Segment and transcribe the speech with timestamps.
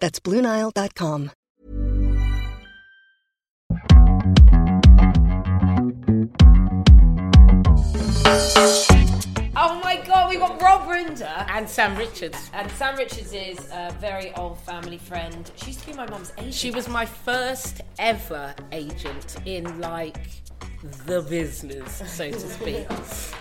[0.00, 1.32] That's BlueNile.com.
[9.60, 11.46] Oh my god, we got Rob Rinder.
[11.50, 12.50] And Sam Richards.
[12.52, 15.50] And Sam Richards is a very old family friend.
[15.56, 16.54] She used to be my mum's agent.
[16.54, 20.18] She was my first ever agent in like
[21.06, 22.86] the business, so to speak.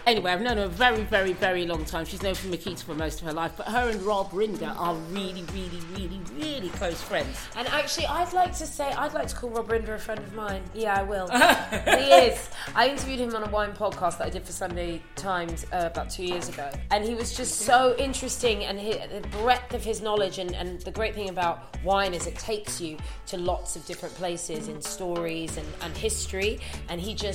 [0.07, 2.05] anyway, I've known her a very, very, very long time.
[2.05, 4.95] She's known from Miquita for most of her life, but her and Rob Rinder are
[5.11, 7.37] really, really, really, really close friends.
[7.55, 10.33] And actually, I'd like to say, I'd like to call Rob Rinder a friend of
[10.33, 10.63] mine.
[10.73, 11.27] Yeah, I will.
[11.99, 12.49] he is.
[12.73, 16.09] I interviewed him on a wine podcast that I did for Sunday Times uh, about
[16.09, 16.71] two years ago.
[16.89, 20.39] And he was just so interesting, and he, the breadth of his knowledge.
[20.39, 24.15] And, and the great thing about wine is it takes you to lots of different
[24.15, 26.59] places in stories and, and history.
[26.89, 27.26] And he just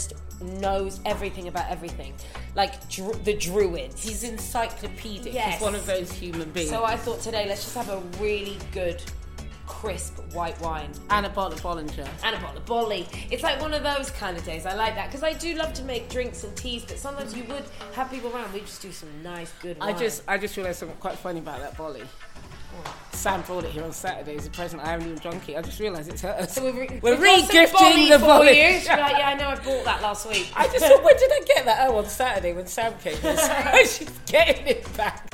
[0.61, 2.15] knows everything about everything.
[2.55, 4.03] Like dru- the Druids.
[4.03, 5.33] He's encyclopedic.
[5.35, 5.55] Yes.
[5.55, 6.71] He's one of those human beings.
[6.71, 9.03] So I thought today, let's just have a really good,
[9.67, 10.91] crisp white wine.
[11.11, 12.09] and a bottle of Bollinger.
[12.25, 13.07] and a bottle of Bolly.
[13.31, 14.67] It's like one of those kind of days.
[14.67, 17.45] I like that because I do love to make drinks and teas, but sometimes you
[17.45, 18.53] would have people around.
[18.53, 21.61] We just do some nice, good I just, I just realised something quite funny about
[21.61, 22.03] that Bolly.
[23.13, 24.83] Sam brought it here on Saturday as a present.
[24.83, 25.57] I haven't even drunk it.
[25.57, 26.51] I just realised it's hers.
[26.53, 28.19] So we're, re- We're we've got some re-gifting the you.
[28.19, 29.49] Like, yeah, I know.
[29.49, 30.51] I bought that last week.
[30.57, 31.89] I just thought, when did I get that?
[31.89, 33.15] Oh, on Saturday when Sam came.
[33.17, 33.37] So
[33.85, 35.33] she's getting it back.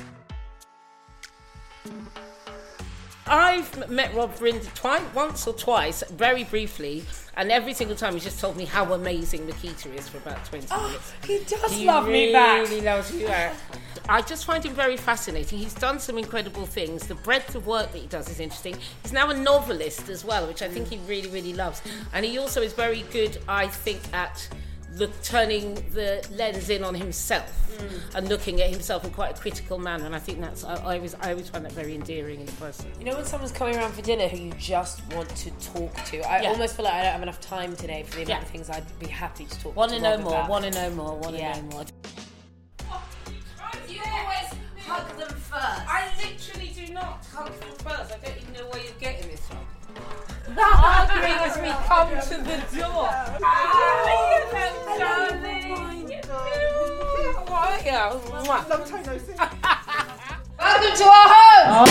[3.30, 7.04] I've met Rob Rinder twice, once or twice, very briefly,
[7.36, 10.66] and every single time he's just told me how amazing Miquita is for about 20
[10.74, 11.12] minutes.
[11.24, 12.66] he does He love me back.
[12.66, 13.54] He really loves you back.
[14.08, 15.58] I just find him very fascinating.
[15.58, 17.06] He's done some incredible things.
[17.06, 18.76] The breadth of work that he does is interesting.
[19.02, 21.82] He's now a novelist as well, which I think he really, really loves.
[22.14, 24.48] And he also is very good, I think, at
[24.98, 28.14] look, turning the lens in on himself mm.
[28.14, 30.04] and looking at himself in quite a critical manner.
[30.06, 32.52] And I think that's I, I always I always find that very endearing in a
[32.52, 32.90] person.
[32.98, 36.20] You know when someone's coming around for dinner who you just want to talk to?
[36.28, 36.50] I Yeah.
[36.50, 38.42] almost feel like I don't have enough time today for the amount Yeah.
[38.42, 40.32] of things I'd be happy to talk Want to to know Rob more?
[40.34, 40.50] about.
[40.50, 41.16] Want to know more?
[41.18, 41.56] Want to Yeah.
[41.60, 41.84] know more?
[43.88, 44.54] You always
[44.86, 45.54] hug them first.
[45.88, 48.12] I literally do not hug them first.
[48.12, 49.58] I don't even know where you're getting this from.
[50.56, 54.24] Arguing as we come to the door.
[54.98, 55.62] Hello, darling.
[55.68, 56.74] How
[57.54, 57.98] are you?
[58.68, 59.32] Long time no see.
[60.58, 61.66] Welcome to our home.
[61.70, 61.86] Oh,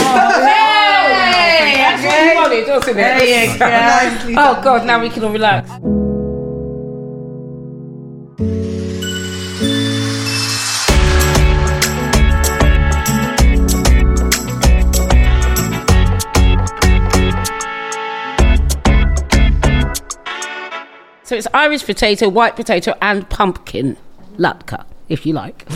[0.45, 1.75] hey!
[1.77, 2.95] That's what you wanted, doesn't it?
[2.95, 4.41] There you go.
[4.41, 4.61] Oh.
[4.61, 5.69] God, now we can all relax.
[21.37, 23.95] It's Irish potato, white potato, and pumpkin
[24.37, 25.67] latka, if you like,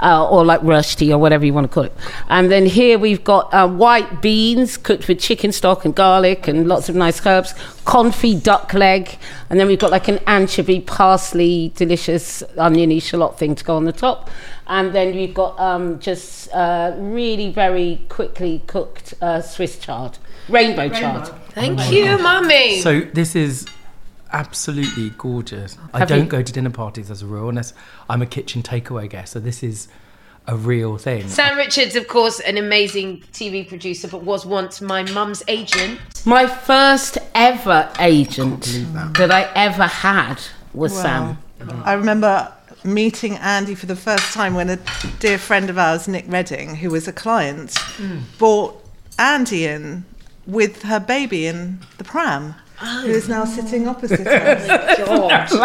[0.00, 1.92] uh, or like rösti or whatever you want to call it.
[2.28, 6.68] And then here we've got uh, white beans cooked with chicken stock and garlic and
[6.68, 7.52] lots of nice herbs,
[7.84, 9.18] confit duck leg,
[9.50, 13.86] and then we've got like an anchovy, parsley, delicious oniony shallot thing to go on
[13.86, 14.30] the top.
[14.68, 20.18] And then we've got um, just uh, really very quickly cooked uh, Swiss chard,
[20.48, 21.26] rainbow, chard.
[21.54, 22.82] Thank you, mummy.
[22.82, 23.66] So this is
[24.32, 25.76] absolutely gorgeous.
[25.92, 27.72] I don't you- go to dinner parties as a rule unless
[28.08, 29.32] I'm a kitchen takeaway guest.
[29.32, 29.88] So this is
[30.46, 31.28] a real thing.
[31.28, 36.00] Sam Richards, of course, an amazing TV producer, but was once my mum's agent.
[36.24, 38.62] My first ever agent
[39.18, 40.40] that I ever had
[40.72, 41.38] was Sam.
[41.84, 42.50] I remember
[42.82, 44.78] meeting Andi for the first time when a
[45.18, 48.20] dear friend of ours, Nick Redding, who was a client, hmm.
[48.38, 48.82] brought
[49.18, 50.04] Andi in
[50.46, 52.54] with her baby in the pram.
[52.80, 54.96] Who is now sitting opposite us?
[54.98, 55.60] George.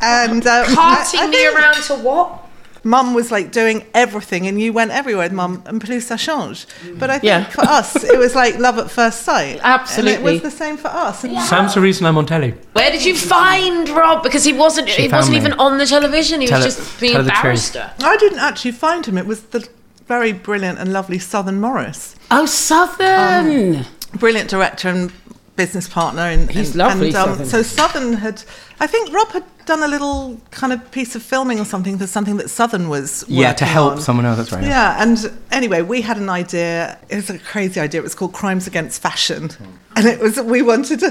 [0.00, 2.38] And uh, I- I Carting me around to what?
[2.84, 6.66] mum was like doing everything and you went everywhere with mum and plus ça change.
[6.98, 7.44] But I think Yeah.
[7.44, 9.60] for us, it was like love at first sight.
[9.62, 10.14] Absolutely.
[10.16, 11.22] And it was the same for us.
[11.22, 12.54] And Sam's the reason I'm on telly.
[12.72, 14.24] Where did you find Rob?
[14.24, 14.88] Because he wasn't.
[14.88, 15.38] She he wasn't me.
[15.38, 16.40] even on the television.
[16.40, 17.92] He Tell was it- just being a the barrister.
[18.00, 19.16] I didn't actually find him.
[19.16, 19.64] It was the
[20.08, 22.16] very brilliant and lovely Southern Morris.
[22.32, 23.86] Oh, Southern.
[24.18, 25.12] brilliant director and
[25.56, 26.22] business partner.
[26.22, 27.46] And, He's and, lovely, And, um, Southern.
[27.46, 28.42] So Southern had,
[28.82, 32.08] I think Rob had done a little kind of piece of filming or something for
[32.08, 33.24] something that Southern was.
[33.28, 34.00] Yeah, to help on.
[34.00, 34.38] someone else.
[34.38, 34.64] That's right.
[34.64, 35.16] Yeah, and
[35.52, 36.98] anyway, we had an idea.
[37.08, 38.00] It was a crazy idea.
[38.00, 39.50] It was called Crimes Against Fashion,
[39.94, 41.10] and it was we wanted to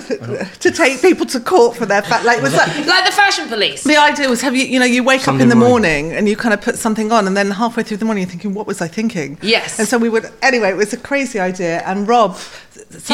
[0.60, 2.26] to take people to court for their fat.
[2.26, 3.86] Like, was that, Like the fashion police.
[3.86, 6.06] the idea was have you you know you wake Sunday up in the morning.
[6.08, 6.18] morning.
[6.18, 8.54] and you kind of put something on and then halfway through the morning you're thinking
[8.54, 9.80] what was I thinking Yes.
[9.80, 12.38] and so we would anyway it was a crazy idea and Rob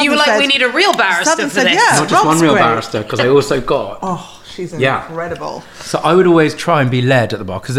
[0.02, 1.74] you were like, we need a real barrister Southern for said, this.
[1.76, 2.62] yeah Not just Rob's one real great.
[2.62, 3.98] barrister, because I also got.
[4.02, 5.06] oh she's Yeah.
[5.06, 7.76] incredible So I would always try and be led at the bar because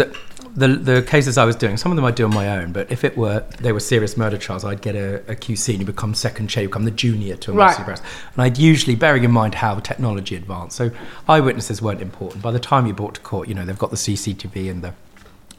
[0.56, 2.90] the the cases I was doing, some of them I'd do on my own, but
[2.90, 5.86] if it were they were serious murder trials, I'd get a, a QC and you
[5.86, 7.70] become second chair, you become the junior to a Right.
[7.78, 8.02] mercy arrest.
[8.34, 10.90] And I'd usually, bearing in mind how technology advanced, so
[11.28, 12.42] eyewitnesses weren't important.
[12.42, 14.92] By the time you brought to court, you know they've got the CCTV and the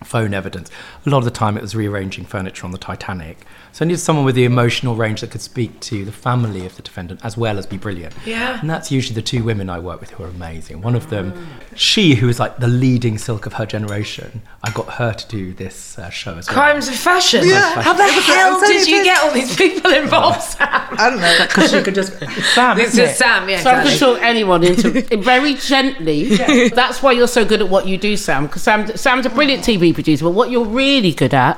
[0.04, 0.70] phone evidence.
[1.06, 3.46] A lot of the time it was rearranging furniture on the Titanic.
[3.74, 6.76] So I needed someone with the emotional range that could speak to the family of
[6.76, 8.14] the defendant as well as be brilliant.
[8.26, 8.60] Yeah.
[8.60, 10.82] And that's usually the two women I work with who are amazing.
[10.82, 14.90] One of them, she who is like the leading silk of her generation, I got
[14.96, 16.56] her to do this uh, show as well.
[16.56, 17.48] Crimes of fashion.
[17.48, 17.82] Yeah.
[17.82, 20.68] How the It was- it hell did you get all these people involved, Sam?
[20.70, 22.14] I don't know Because she could just.
[22.54, 23.16] Sam, This isn't it?
[23.16, 23.62] Sam, yeah.
[23.62, 24.14] So I can exactly.
[24.16, 26.24] talk anyone into very gently.
[26.36, 26.68] Yeah.
[26.74, 28.48] That's why you're so good at what you do, Sam.
[28.48, 31.58] Because Sam, Sam's a brilliant TV producer, but what you're really good at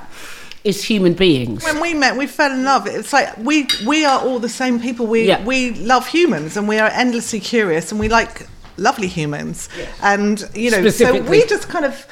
[0.63, 1.63] is human beings.
[1.63, 2.87] when we met we fell in love.
[2.87, 5.05] It's like we we are all the same people.
[5.07, 5.43] We Yeah.
[5.43, 8.47] we love humans and we are endlessly curious and we like
[8.77, 9.67] lovely humans.
[10.01, 12.05] And you know so we just kind of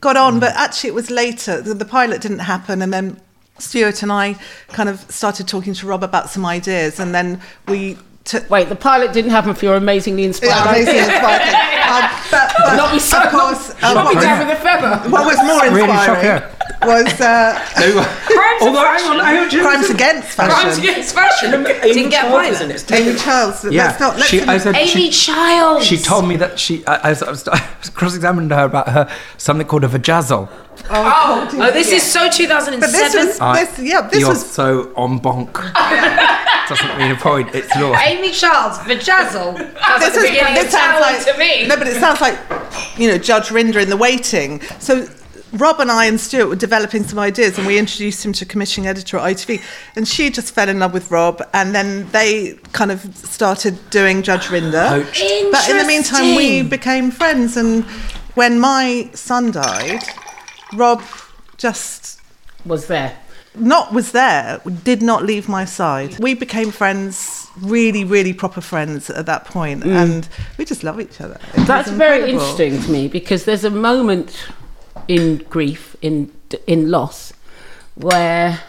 [0.00, 1.60] got on but actually it was later.
[1.60, 3.20] The, the pilot didn't happen and then
[3.58, 4.36] Stuart and I
[4.68, 8.76] kind of started talking to Rob about some ideas and then we took Wait, the
[8.76, 10.50] pilot didn't happen for your amazingly inspired.
[10.50, 11.04] yeah, amazing idea.
[11.14, 11.64] inspiring.
[11.88, 13.16] Um, but, but Not be so.
[13.22, 15.08] of course uh, not what be down with a feather.
[15.08, 17.58] what was more Really inspiring shocked was uh,
[18.26, 19.08] Crimes Although, fashion.
[19.12, 21.50] on, hang crimes against fashion Crimes against fashion.
[21.82, 22.92] Didn't get a pilot.
[22.92, 23.86] Amy Charles Yeah.
[23.86, 25.86] let's not let's she, I said, Amy she, Childs.
[25.86, 26.84] she told me that she.
[26.86, 27.42] I, I was, I was,
[27.94, 30.46] cross-examining her about her something called a vajazzle.
[30.90, 33.26] Oh, oh, this is so But this 2007.
[33.28, 35.54] was I- this yeah this You're was so on bonk.
[36.68, 37.54] Doesn't mean a point.
[37.54, 37.94] It's law.
[37.98, 39.56] Amy Charles, Vajazzle.
[39.74, 41.66] That's this the is beginning this sounds like to me.
[41.66, 42.38] no, but it sounds like
[42.98, 44.60] you know Judge Rinder in the waiting.
[44.78, 45.08] So
[45.52, 48.86] Rob and I and Stuart were developing some ideas, and we introduced him to commissioning
[48.86, 49.62] editor at ITV,
[49.96, 54.22] and she just fell in love with Rob, and then they kind of started doing
[54.22, 55.04] Judge Rinder.
[55.50, 57.84] But in the meantime, we became friends, and
[58.34, 60.02] when my son died,
[60.74, 61.02] Rob
[61.56, 62.20] just
[62.66, 63.16] Was there?
[63.60, 66.18] Not was there, did not leave my side.
[66.18, 69.90] We became friends, really, really proper friends at that point, mm.
[69.90, 71.38] and we just love each other.
[71.54, 74.48] It That's very interesting to me because there's a moment
[75.06, 76.32] in grief, in
[76.66, 77.32] in loss,
[77.94, 78.60] where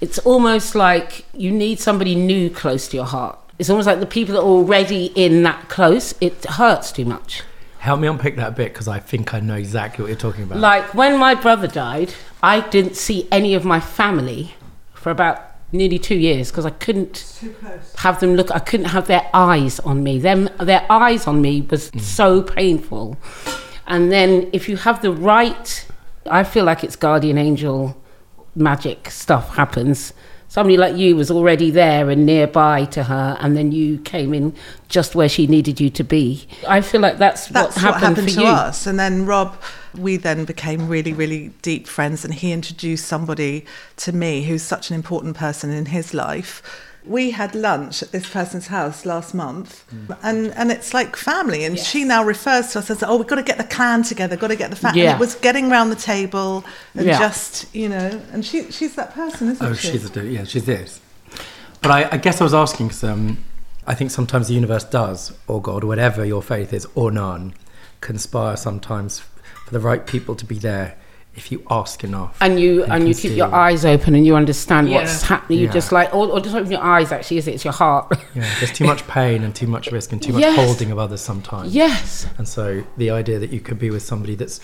[0.00, 3.38] it's almost like you need somebody new close to your heart.
[3.58, 7.42] It's almost like the people that are already in that close, it hurts too much.
[7.78, 10.58] Help me unpick that bit because I think I know exactly what you're talking about.
[10.58, 12.12] Like when my brother died,
[12.46, 14.54] I didn't see any of my family
[14.94, 17.42] for about nearly two years because I couldn't
[17.98, 18.52] have them look.
[18.52, 20.20] I couldn't have their eyes on me.
[20.20, 22.00] Them, their eyes on me was mm.
[22.00, 23.16] so painful.
[23.88, 25.86] And then if you have the right,
[26.30, 28.00] I feel like it's guardian angel
[28.54, 30.12] magic stuff happens.
[30.48, 34.54] Somebody like you was already there and nearby to her, and then you came in
[34.88, 36.46] just where she needed you to be.
[36.66, 38.46] I feel like that's, That's what happened, for to you.
[38.46, 38.86] us.
[38.86, 39.60] And then Rob,
[39.96, 43.64] we then became really, really deep friends, and he introduced somebody
[43.98, 46.62] to me who's such an important person in his life.
[47.04, 50.16] We had lunch at this person's house last month, Mm.
[50.24, 51.64] and, and it's like family.
[51.64, 54.36] And she now refers to us as, "Oh, we've got to get the clan together,
[54.36, 55.14] got to get the family." Yeah.
[55.14, 56.64] It was getting round the table
[56.96, 57.18] and Yeah.
[57.20, 59.92] just, you know, and she she's that person, isn't Oh, she?
[59.92, 60.24] she's a.
[60.24, 61.00] Yeah, she's this.
[61.80, 63.38] But I, I guess I was asking because um,
[63.86, 67.54] I think sometimes the universe does, or God, or whatever your faith is, or none,
[68.00, 69.22] conspire sometimes
[69.66, 70.96] for the right people to be there
[71.34, 72.34] if you ask enough.
[72.40, 75.58] and you and and you keep your eyes open and you understand what's happening.
[75.58, 75.72] You Yeah.
[75.72, 77.12] just like, or, or just open your eyes.
[77.12, 77.54] Actually, is it?
[77.56, 78.10] It's your heart.
[78.34, 80.56] Yeah, there's too much pain and too much risk and too much Yes.
[80.56, 81.74] holding of others sometimes.
[81.74, 84.60] yes, And so the idea that you could be with somebody that's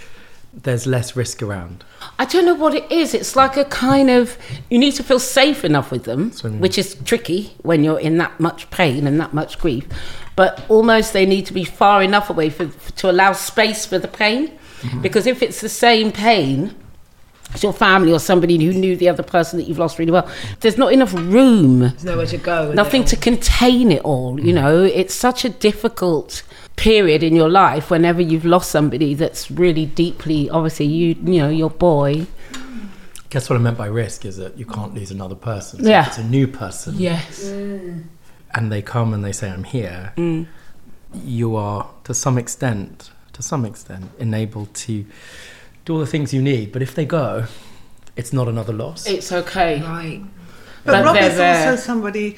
[0.54, 1.82] there's less risk around.
[2.18, 3.14] I don't know what it is.
[3.14, 4.36] It's like a kind of
[4.70, 6.60] you need to feel safe enough with them, what I mean.
[6.60, 9.84] which is tricky when you're in that much pain and that much grief.
[10.36, 12.66] But almost they need to be far enough away for,
[13.00, 14.52] to allow space for the pain.
[14.82, 15.02] Mm-hmm.
[15.02, 16.74] Because if it's the same pain,
[17.54, 20.28] as your family or somebody who knew the other person that you've lost really well,
[20.60, 22.72] there's not enough room, There's nowhere to go.
[22.72, 24.40] nothing to contain it all.
[24.40, 24.54] You mm.
[24.54, 26.42] know, it's such a difficult
[26.76, 31.50] period in your life whenever you've lost somebody that's really deeply, obviously, you, you know,
[31.50, 32.26] your boy.
[33.30, 35.82] Guess what I meant by risk is that you can't lose another person.
[35.84, 36.06] So Yeah.
[36.06, 37.44] it's a new person Yes.
[37.44, 40.46] and they come and they say, I'm here, mm.
[41.22, 45.04] you are, to some extent, to some extent, enabled to
[45.84, 46.72] do all the things you need.
[46.72, 47.46] But if they go,
[48.16, 49.06] it's not another loss.
[49.06, 49.80] It's okay.
[49.80, 50.22] Right.
[50.84, 52.36] But, But Rob is also somebody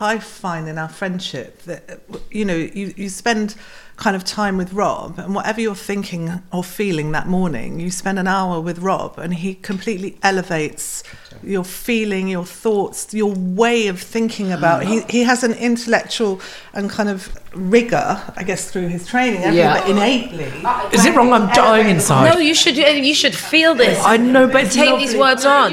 [0.00, 3.54] I find in our friendship that you know you, you spend
[3.96, 8.18] kind of time with Rob, and whatever you're thinking or feeling that morning, you spend
[8.18, 11.02] an hour with Rob, and he completely elevates
[11.42, 14.84] your feeling, your thoughts, your way of thinking about.
[14.84, 16.40] He he has an intellectual
[16.72, 19.74] and kind of rigor, I guess, through his training, Yeah.
[19.80, 20.44] but innately.
[20.92, 21.32] Is it wrong?
[21.32, 22.34] I'm dying inside.
[22.34, 22.76] No, you should.
[22.76, 23.98] You should feel this.
[24.04, 25.72] I know, but it's take these words on.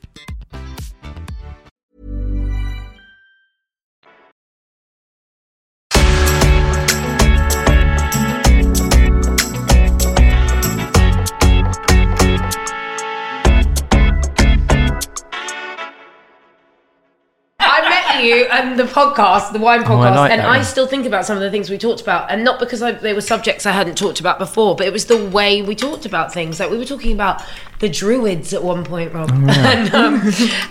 [18.63, 20.65] and the podcast, the wine Oh, I podcast, like and I one.
[20.65, 23.13] still think about some of the things we talked about, and not because I, they
[23.13, 26.33] were subjects I hadn't talked about before, but it was the way we talked about
[26.33, 26.59] things.
[26.59, 27.41] Like we were talking about
[27.79, 30.21] the Druids at one point, Rob, Oh, and, um,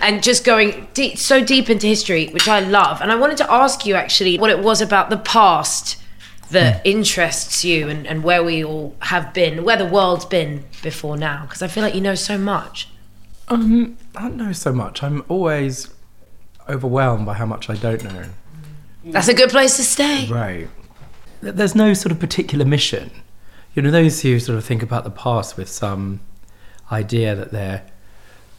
[0.00, 3.00] and just going deep, so deep into history, which I love.
[3.00, 5.96] And I wanted to ask you actually what it was about the past
[6.50, 11.16] that interests you, and, and where we all have been, where the world's been before
[11.16, 12.88] now, because I feel like you know so much.
[13.48, 15.02] Um, I don't know so much.
[15.02, 15.88] I'm always
[16.70, 18.24] overwhelmed by how much I don't know.
[19.04, 20.26] That's a good place to stay.
[20.28, 20.68] Right.
[21.40, 23.10] There's no sort of particular mission.
[23.74, 26.20] You know, those who sort of think about the past with some
[26.92, 27.82] idea that they're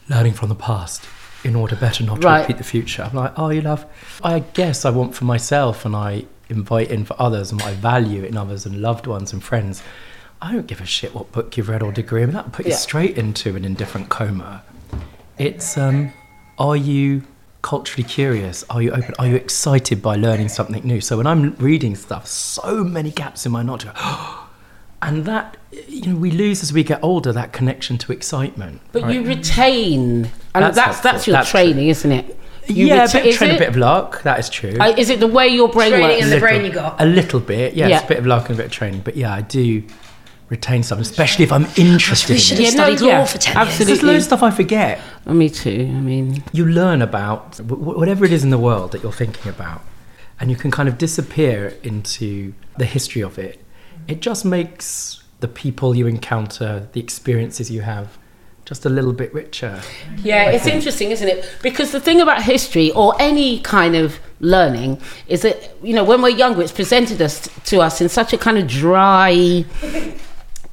[0.09, 1.03] learning from the past
[1.43, 2.41] in order better not to Right.
[2.41, 3.03] repeat the future.
[3.03, 3.85] I'm like, oh, you love.
[4.23, 7.73] I guess I want for myself and I invite in for others and what I
[7.75, 9.81] value in others and loved ones and friends.
[10.41, 12.23] I don't give a shit what book you've read or degree.
[12.23, 12.77] I mean, that'll put you Yeah.
[12.77, 14.63] straight into an indifferent coma.
[15.37, 16.13] It's, um,
[16.57, 17.23] are you
[17.61, 18.63] culturally curious?
[18.69, 19.13] Are you open?
[19.19, 21.01] Are you excited by learning something new?
[21.01, 23.87] So when I'm reading stuff, so many gaps in my knowledge.
[25.03, 28.81] And that, you know, we lose as we get older that connection to excitement.
[28.91, 29.15] But right?
[29.15, 32.37] you retain, and That's that's that's, your That's training, isn't it?
[32.67, 34.21] You yeah, reta- a bit of is training, a bit of luck.
[34.21, 34.77] That is true.
[34.79, 36.21] Uh, is it the way your brain Training works?
[36.21, 37.01] and the brain you got.
[37.01, 37.95] A little bit, yeah, Yeah.
[37.95, 39.01] It's a bit of luck and a bit of training.
[39.01, 39.81] But yeah, I do
[40.51, 42.77] retain something, especially if I'm interested should in have it.
[42.77, 43.67] Yeah, no, studied yeah, law for 10 years.
[43.67, 43.85] absolutely.
[43.93, 45.01] There's loads of stuff I forget.
[45.25, 45.89] Oh, me too.
[45.97, 49.13] I mean, you learn about wh- wh- whatever it is in the world that you're
[49.13, 49.81] thinking about,
[50.39, 53.63] and you can kind of disappear into the history of it.
[54.07, 58.17] It just makes the people you encounter, the experiences you have,
[58.65, 59.81] just a little bit richer.
[60.17, 61.49] yeah, it's interesting, isn't it?
[61.63, 66.21] Because the thing about history or any kind of learning is that you know when
[66.21, 69.63] we're younger, it's presented us to us in such a kind of dry.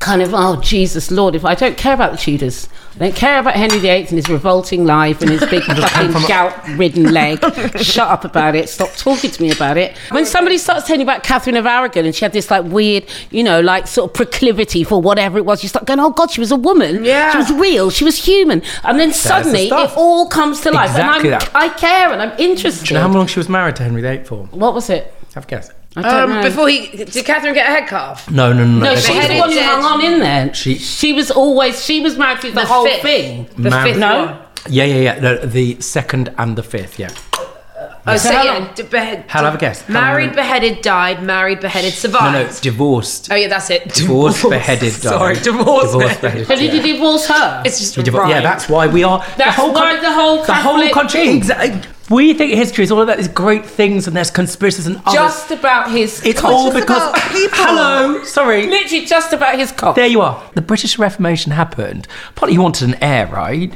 [0.00, 1.34] Kind of, oh Jesus Lord!
[1.34, 4.28] If I don't care about the Tudors, I don't care about Henry VIII and his
[4.28, 7.40] revolting life and his big fucking gout-ridden leg.
[7.78, 8.68] Shut up about it.
[8.68, 9.96] Stop talking to me about it.
[10.10, 13.06] When somebody starts telling you about Catherine of Aragon and she had this like weird,
[13.32, 16.30] you know, like sort of proclivity for whatever it was, you start going, "Oh God,
[16.30, 17.04] she was a woman.
[17.04, 17.32] Yeah.
[17.32, 17.90] she was real.
[17.90, 21.50] She was human." And then suddenly it all comes to life, Exactly and.
[21.54, 22.86] I care and I'm interested.
[22.86, 24.44] Do you know how long she was married to Henry VIII for?
[24.52, 25.12] what was it?
[25.34, 25.70] Have a guess.
[25.98, 26.42] I don't Um, know.
[26.42, 28.30] before he did Catherine get a head cut?
[28.30, 28.84] No, no, no, no.
[28.84, 30.54] no, she's got the beheaded one who hung on in there.
[30.54, 33.02] She- she was always she was married through the, The whole fifth.
[33.02, 33.48] thing.
[33.56, 34.24] The Mar- fifth No?
[34.26, 34.36] one.
[34.68, 35.20] Yeah, yeah, yeah.
[35.20, 37.08] No, the second and the fifth, yeah.
[38.10, 39.82] Oh, so, So how yeah, long- d- behead, How have a guess?
[39.82, 41.22] How long- Married, beheaded, died.
[41.22, 42.24] Married, beheaded, survived.
[42.24, 43.28] no, no, it's divorced.
[43.30, 43.92] Oh yeah, that's it.
[43.94, 45.00] Divorced, beheaded, died.
[45.02, 46.22] Sorry, divorced, Divorced, beheaded.
[46.22, 46.46] beheaded.
[46.48, 46.80] So did yeah.
[46.86, 47.62] you divorce her?
[47.66, 48.30] It's just We right.
[48.30, 49.22] Yeah, that's why we are.
[49.36, 51.28] That's why the whole the whole country.
[51.28, 51.80] Exactly.
[52.10, 55.12] We think history is all about these great things, and there's conspiracies and others.
[55.12, 56.24] just about his.
[56.24, 56.50] it's cock.
[56.50, 57.58] all because about people.
[57.58, 58.24] hello.
[58.24, 58.66] Sorry.
[58.66, 59.94] literally just about his cock.
[59.94, 60.42] There you are.
[60.54, 62.08] The British Reformation happened.
[62.34, 63.72] Partly he wanted an heir, right?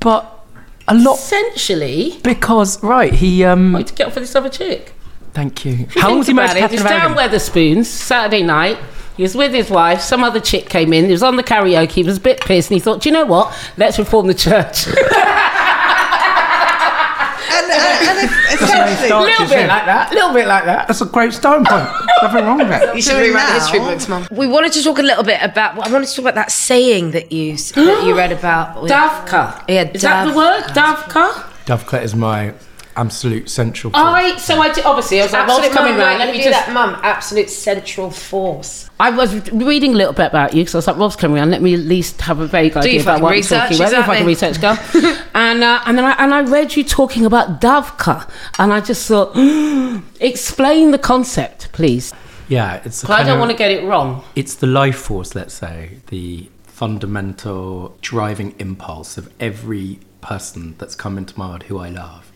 [0.00, 0.40] But
[0.88, 3.72] a lot Essentially, because right he um.
[3.72, 4.92] wanted to get off with this other chick.
[5.32, 5.72] Thank you.
[5.84, 7.84] If How long was he think married to about it, Catherine He was down Wetherspoons
[7.84, 8.78] Saturday night.
[9.16, 10.00] He was with his wife.
[10.00, 11.04] Some other chick came in.
[11.04, 11.92] He was on the karaoke.
[11.92, 13.56] He was a bit pissed, and he thought, "Do you know what?
[13.76, 14.88] Let's reform the church."
[17.50, 19.24] And, and, and if, essentially, start.
[19.26, 20.10] little bit like that.
[20.10, 20.88] A little bit like that.
[20.88, 21.88] That's a great starting point.
[22.22, 22.94] Nothing wrong with that.
[22.94, 24.26] You should Doing rewrite the history books, Mum.
[24.30, 25.78] We wanted to talk a little bit about.
[25.86, 28.82] I wanted to talk about that saying that you that you read about.
[28.82, 29.64] with- Davka.
[29.68, 30.62] Yeah, Is that the word?
[30.74, 31.46] Davka.
[31.66, 32.52] Doveclet is my
[33.00, 33.92] absolute central.
[33.92, 34.02] Force.
[34.04, 36.18] I so I did, obviously I was like, Absolute coming mum, round?
[36.18, 37.00] right, Let me do just that, Mum.
[37.02, 38.88] Absolute central force.
[39.00, 41.50] I was reading a little bit about you because I was like, Rob's coming around.
[41.50, 43.76] Let me at least have a vague idea your about fucking what I'm research, talking
[43.76, 43.90] about.
[43.90, 44.74] Do your fucking exactly.
[44.92, 45.26] research, girl.
[45.34, 49.08] and uh, and then I and I read you talking about Davka, and I just
[49.08, 49.32] thought,
[50.20, 52.12] explain the concept, please.
[52.48, 53.02] yeah, it's.
[53.02, 54.22] a 'Cause I don't of- want to get it wrong.
[54.36, 61.16] It's the life force, let's say, the fundamental driving impulse of every person that's come
[61.16, 62.29] into my world who I love.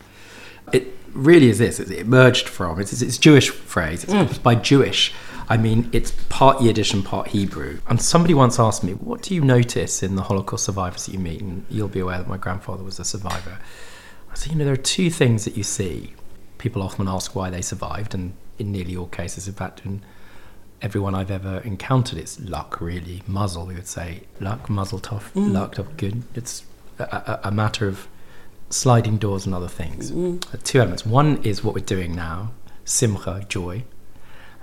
[0.71, 1.79] It really is this.
[1.79, 4.03] It emerged from, it's, it's Jewish phrase.
[4.03, 5.13] It's, it's by Jewish.
[5.47, 7.79] I mean, it's part Yiddish and part Hebrew.
[7.87, 11.19] And somebody once asked me, What do you notice in the Holocaust survivors that you
[11.19, 11.41] meet?
[11.41, 13.59] And you'll be aware that my grandfather was a survivor.
[14.31, 16.13] I said, You know, there are two things that you see.
[16.57, 20.01] People often ask why they survived, and in nearly all cases, in fact, in
[20.81, 23.21] everyone I've ever encountered, it's luck, really.
[23.27, 24.21] Mazel, we would say.
[24.39, 25.51] Luck, mazel tov, mm.
[25.51, 26.23] luck, tough, good.
[26.33, 26.63] It's
[26.97, 28.07] a, a, a matter of
[28.69, 30.11] sliding doors and other things.
[30.11, 31.05] Uh, Two elements.
[31.05, 32.51] One is what we're doing now,
[32.83, 33.83] simcha, joy.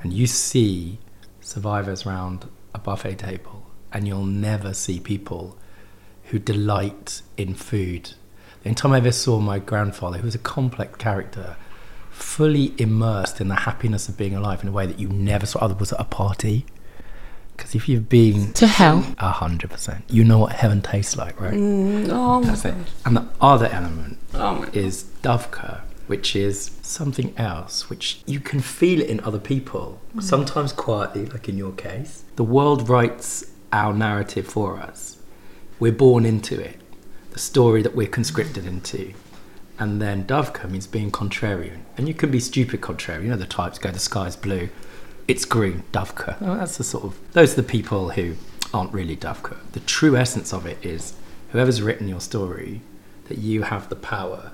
[0.02, 0.98] And you see
[1.40, 5.56] survivors around a buffet table, and you'll never see people
[6.24, 8.14] who delight in food.
[8.62, 11.56] The only time I ever saw my grandfather, who was a complex character,
[12.10, 15.58] fully immersed in the happiness of being alive in a way that you never saw
[15.60, 16.66] other was at a party.
[17.62, 19.06] Because if you've been To hell.
[19.18, 21.54] a hundred percent, you know what heaven tastes like, right?
[21.54, 22.74] Mm, oh, my That's it.
[23.06, 29.00] And the other element Oh is davka, which is something else, which you can feel
[29.00, 30.20] it in other people, mm.
[30.24, 32.24] sometimes quietly, like in your case.
[32.34, 35.18] The world writes our narrative for us.
[35.78, 36.80] We're born into it,
[37.30, 39.14] the story that we're conscripted into.
[39.78, 41.82] And then davka means being contrarian.
[41.96, 43.22] And you can be stupid contrarian.
[43.22, 44.68] You know, the types go, the sky's blue,
[45.28, 46.36] it's green, davka.
[46.40, 48.34] Oh, that's the sort of, those are the people who
[48.74, 49.56] aren't really davka.
[49.72, 51.14] The true essence of it is
[51.50, 52.80] whoever's written your story,
[53.28, 54.52] that you have the power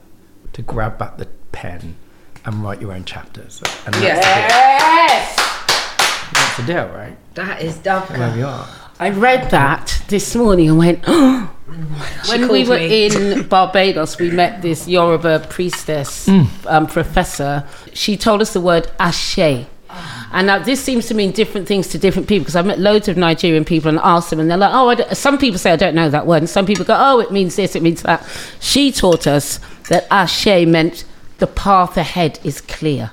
[0.53, 1.97] to grab back the pen
[2.45, 3.63] and write your own chapters.
[3.87, 6.43] And that's, Yes, the, deal.
[6.43, 7.17] that's the deal, right?
[7.35, 8.17] that is Davka.
[8.19, 8.69] There we are.
[9.01, 11.55] I read that this morning and went, oh.
[12.31, 13.07] When we were me.
[13.07, 16.27] in Barbados, we met this Yoruba priestess,
[16.67, 17.65] um, professor.
[17.93, 19.67] She told us the word ashe.
[20.33, 23.09] And now this seems to mean different things to different people because I've met loads
[23.09, 25.77] of Nigerian people and asked them, and they're like, "Oh, I some people say I
[25.77, 28.27] don't know that word," and some people go, "Oh, it means this, it means that."
[28.61, 31.05] She taught us that ashe meant
[31.39, 33.13] the path ahead is clear.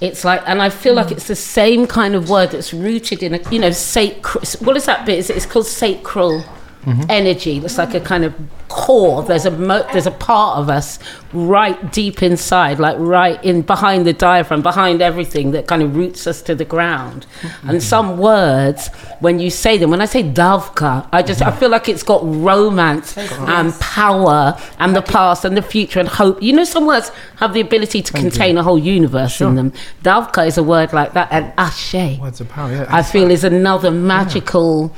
[0.00, 1.12] It's like, and I feel like mm.
[1.12, 4.48] it's the same kind of word that's rooted in a, you know, sacred.
[4.60, 5.20] What is that bit?
[5.20, 6.44] It's, it's called sacral
[6.84, 7.02] Mm-hmm.
[7.10, 7.58] energy.
[7.58, 8.34] It's like a kind of
[8.66, 9.22] core.
[9.22, 10.98] There's a mo- there's a part of us
[11.32, 16.26] right deep inside, like right in behind the diaphragm, behind everything that kind of roots
[16.26, 17.26] us to the ground.
[17.42, 17.70] Mm-hmm.
[17.70, 18.88] And some words,
[19.20, 21.60] when you say them, when I say davka, I just I mm-hmm.
[21.60, 26.42] feel like it's got romance and power and the past and the future and hope.
[26.42, 29.72] You know, some words have the ability to contain a whole universe in them.
[30.02, 32.18] Davka is a word like that, and ashe.
[32.18, 32.86] Words of power, yeah.
[32.88, 34.92] I feel is another magical,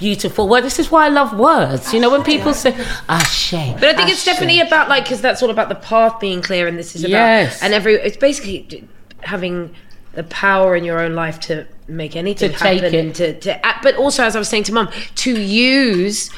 [0.00, 0.62] beautiful word.
[0.64, 1.92] This is why I love words.
[1.94, 2.72] You know, when people say
[3.08, 3.52] ashe.
[3.52, 6.66] But I think it's definitely about like because that's all about the path being clear,
[6.66, 7.62] and this is about Yes.
[7.62, 7.94] and every.
[7.94, 8.88] It's basically
[9.22, 9.74] having
[10.14, 12.94] the power in your own life to make anything To take happen.
[13.10, 13.14] it.
[13.16, 16.30] To, to act- but also, as I was saying to Mum, to use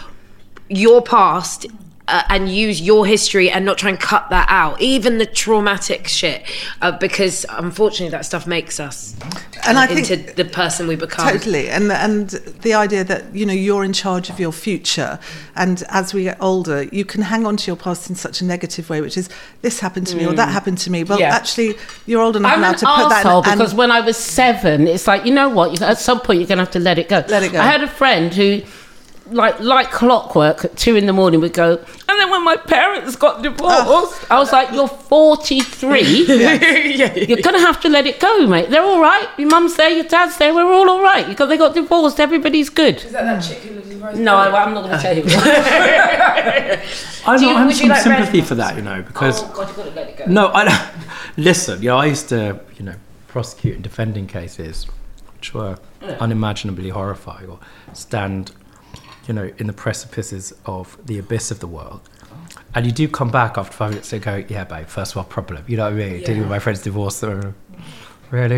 [0.68, 1.66] your past
[2.08, 6.08] uh, and use your history and not try and cut that out, even the traumatic
[6.08, 6.42] shit,
[6.80, 9.14] uh, because unfortunately that stuff makes us
[9.64, 11.28] And I into think- the person we become.
[11.28, 12.30] Totally, and and
[12.62, 15.20] the idea that you know you're in charge of your future,
[15.54, 18.44] and as we get older, you can hang on to your past in such a
[18.44, 19.28] negative way, which is
[19.62, 21.04] this happened to me or that happened to me.
[21.04, 21.32] Well, Yeah.
[21.34, 23.24] actually, you're old enough I'm now an to put that.
[23.24, 25.80] arsehole in, and- because when I was seven, it's like you know what?
[25.80, 27.22] At some point, you're gonna have to let it go.
[27.28, 27.60] Let it go.
[27.60, 28.62] I had a friend who,
[29.32, 31.72] like like clockwork, at two in the morning would go.
[32.08, 34.26] And then when my parents got divorced, ah.
[34.30, 36.00] I was like, "You're 43.
[37.26, 38.70] You're gonna have to let it go, mate.
[38.70, 39.28] They're all right.
[39.38, 40.54] Your mum's there, your dad's there.
[40.54, 42.20] We're all all right because they got divorced.
[42.20, 45.00] Everybody's good." Is that that chick who lives in Rose No, I, I'm not gonna
[45.00, 45.24] tell you.
[45.26, 46.82] I
[47.38, 49.68] Do you- know, I have some like sympathy for that, you know, because oh God,
[49.70, 50.24] you gotta let it go.
[50.26, 50.80] no, I don't.
[51.36, 52.94] Listen, you know, I used to, you know,
[53.28, 54.86] prosecute and defending cases
[55.34, 55.76] which were
[56.20, 57.58] unimaginably horrifying or
[57.94, 58.52] stand,
[59.26, 62.00] you know, in the precipices of the abyss of the world.
[62.74, 65.64] And you do come back after five minutes and go, yeah, babe, first world problem.
[65.68, 66.24] You know what I mean?
[66.24, 67.22] Dealing with my friend's divorce.
[67.22, 67.42] Really?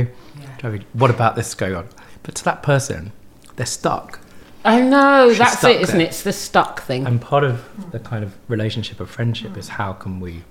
[0.05, 0.85] Do you know what I mean?
[0.92, 1.88] What about this going on?
[2.22, 3.12] But to that person,
[3.57, 4.20] they're stuck.
[4.64, 6.05] I know She's that's it, isn't it?
[6.05, 7.07] It's the stuck thing.
[7.07, 10.42] And part of the kind of relationship of friendship is how can we,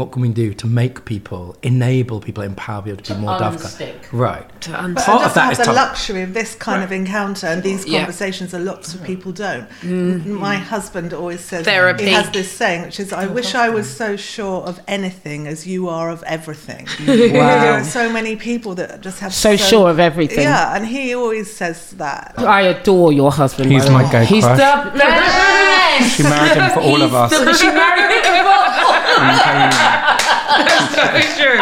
[0.00, 4.00] what can we do to make people, enable people, empower people to be more unstick.
[4.00, 4.12] davka?
[4.26, 4.46] Right.
[4.62, 6.82] To un- But Part just of that have is the time- luxury of this kind
[6.82, 7.98] of encounter and these Yeah.
[8.00, 9.66] conversations that lots of people don't.
[9.82, 10.32] Mm-hmm.
[10.48, 12.04] My husband always says Therapy.
[12.06, 15.58] he has this saying, which is, "I wish I was so sure of anything as
[15.72, 19.98] you are of everything." There are so many people that just have So sure of
[20.10, 20.44] everything.
[20.50, 22.34] Yeah, and he always says that.
[22.38, 23.70] I adore your husband.
[23.70, 24.12] He's by the my way.
[24.12, 24.58] gay He's crush.
[24.58, 26.16] the best.
[26.16, 27.30] She married him for all of us.
[27.30, 28.99] The, she married him for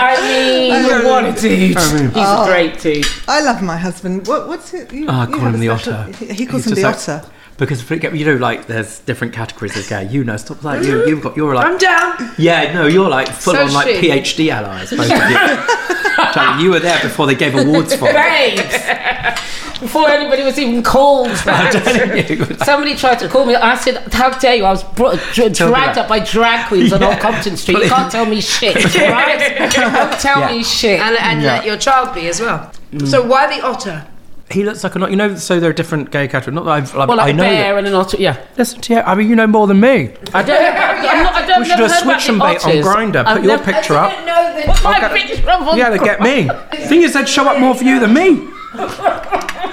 [0.00, 1.76] I mean, what a dude.
[1.76, 3.06] I mean- He's a great dude.
[3.26, 4.26] I love my husband.
[4.26, 4.92] What, what's it?
[4.92, 6.12] You, ah, Oh, I call him the special- otter.
[6.12, 7.30] He he calls He's him the just like- otter.
[7.58, 10.04] Because you know, like there's different categories of gay.
[10.06, 11.04] You know, stop like you.
[11.08, 12.14] You've got you're like I'm down.
[12.38, 14.08] Yeah, no, you're like full So on like she.
[14.10, 14.90] PhD allies.
[14.90, 15.94] Both of you.
[16.34, 18.14] Charlie, you were there before they gave awards for it.
[18.14, 19.80] Babes.
[19.80, 22.60] Before anybody was even called that.
[22.64, 23.54] Somebody tried to call me.
[23.54, 27.02] I said, "How dare you?" I was brought, dra- dragged up by drag queens on
[27.02, 27.78] Old Compton Street.
[27.84, 29.38] You can't tell me shit, right?
[29.72, 30.48] Don't tell Yeah.
[30.50, 30.98] me shit.
[31.00, 31.52] And, and Yeah.
[31.58, 32.72] let your child be as well.
[32.92, 33.06] Mm.
[33.06, 34.04] So why the otter?
[34.50, 35.10] He looks like a not.
[35.10, 35.34] you know.
[35.36, 36.54] So there are different gay categories.
[36.54, 37.42] Not that I've like, well, like I a know.
[37.42, 38.16] bear That, and an otter.
[38.18, 39.00] Yeah, listen to you.
[39.00, 40.14] I mean, you know more than me.
[40.32, 40.58] I don't.
[40.58, 41.58] I'm not, I don't.
[41.60, 42.72] We should do a never heard about switch and bait on.
[43.12, 43.24] Grindr.
[43.26, 44.10] I've Put your never- picture up.
[44.24, 44.80] know that.
[44.84, 45.26] My Okay.
[45.28, 46.48] picture up on Yeah, they get me.
[46.88, 48.48] Thing is, they'd show up more for you than me.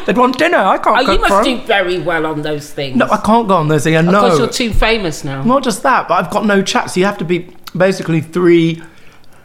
[0.06, 0.58] They'd want dinner.
[0.58, 2.98] I can't Oh, you must do very well on those things.
[2.98, 3.96] No, I can't go on those things.
[3.98, 4.24] I know.
[4.24, 5.42] Because you're too famous now.
[5.44, 6.90] Not just that, but I've got no chat.
[6.92, 8.82] So you have to be basically three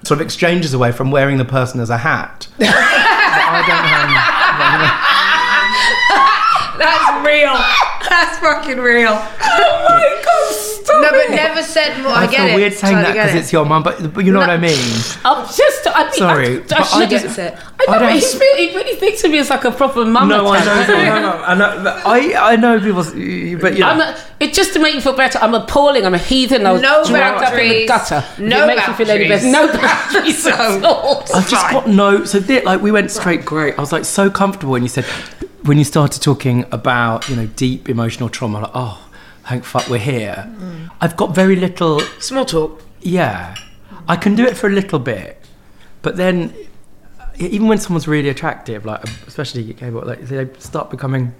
[0.03, 2.49] sort of exchanges away from wearing the person as a hat.
[2.59, 5.11] But I don't have.
[6.79, 7.55] That's real.
[8.11, 9.11] That's fucking real.
[9.12, 11.31] Oh my god, stop No, but it.
[11.31, 12.12] never said more.
[12.12, 12.55] I, I get feel it.
[12.57, 13.38] weird saying Totally that get because it.
[13.45, 14.79] it's your mum, but, but you know what I mean.
[15.25, 15.87] I'm just.
[15.87, 17.55] I mean, Sorry, I, I, but I should- gets it.
[17.55, 19.64] I know, I but don't- he, s- really, he really thinks of me as like
[19.64, 20.29] a proper mum.
[20.29, 20.88] No, I attack.
[20.88, 23.03] know, no, no, I know, but I, I know people,
[23.61, 25.38] but you know, I'm a, it's just to make you feel better.
[25.40, 26.05] I'm appalling.
[26.07, 26.66] I'm a heathen.
[26.66, 27.88] I was No dragged up in the boundaries.
[27.88, 28.25] gutter.
[28.43, 29.51] No it makes you feel any better.
[29.51, 29.75] boundaries.
[29.75, 30.47] No boundaries
[30.81, 31.21] at all.
[31.35, 32.25] I've just got no.
[32.25, 33.77] So thi- like we went straight great.
[33.79, 35.05] I was like so comfortable when you said
[35.62, 38.61] when you started talking about you know deep emotional trauma.
[38.61, 39.11] Like oh,
[39.46, 40.46] thank fuck we're here.
[40.49, 40.90] Mm.
[41.01, 42.01] I've got very little.
[42.18, 42.83] Small talk.
[43.01, 43.55] Yeah,
[44.09, 45.38] I can do it for a little bit,
[46.03, 46.55] but then
[47.38, 51.35] even when someone's really attractive, like especially gay, like they start becoming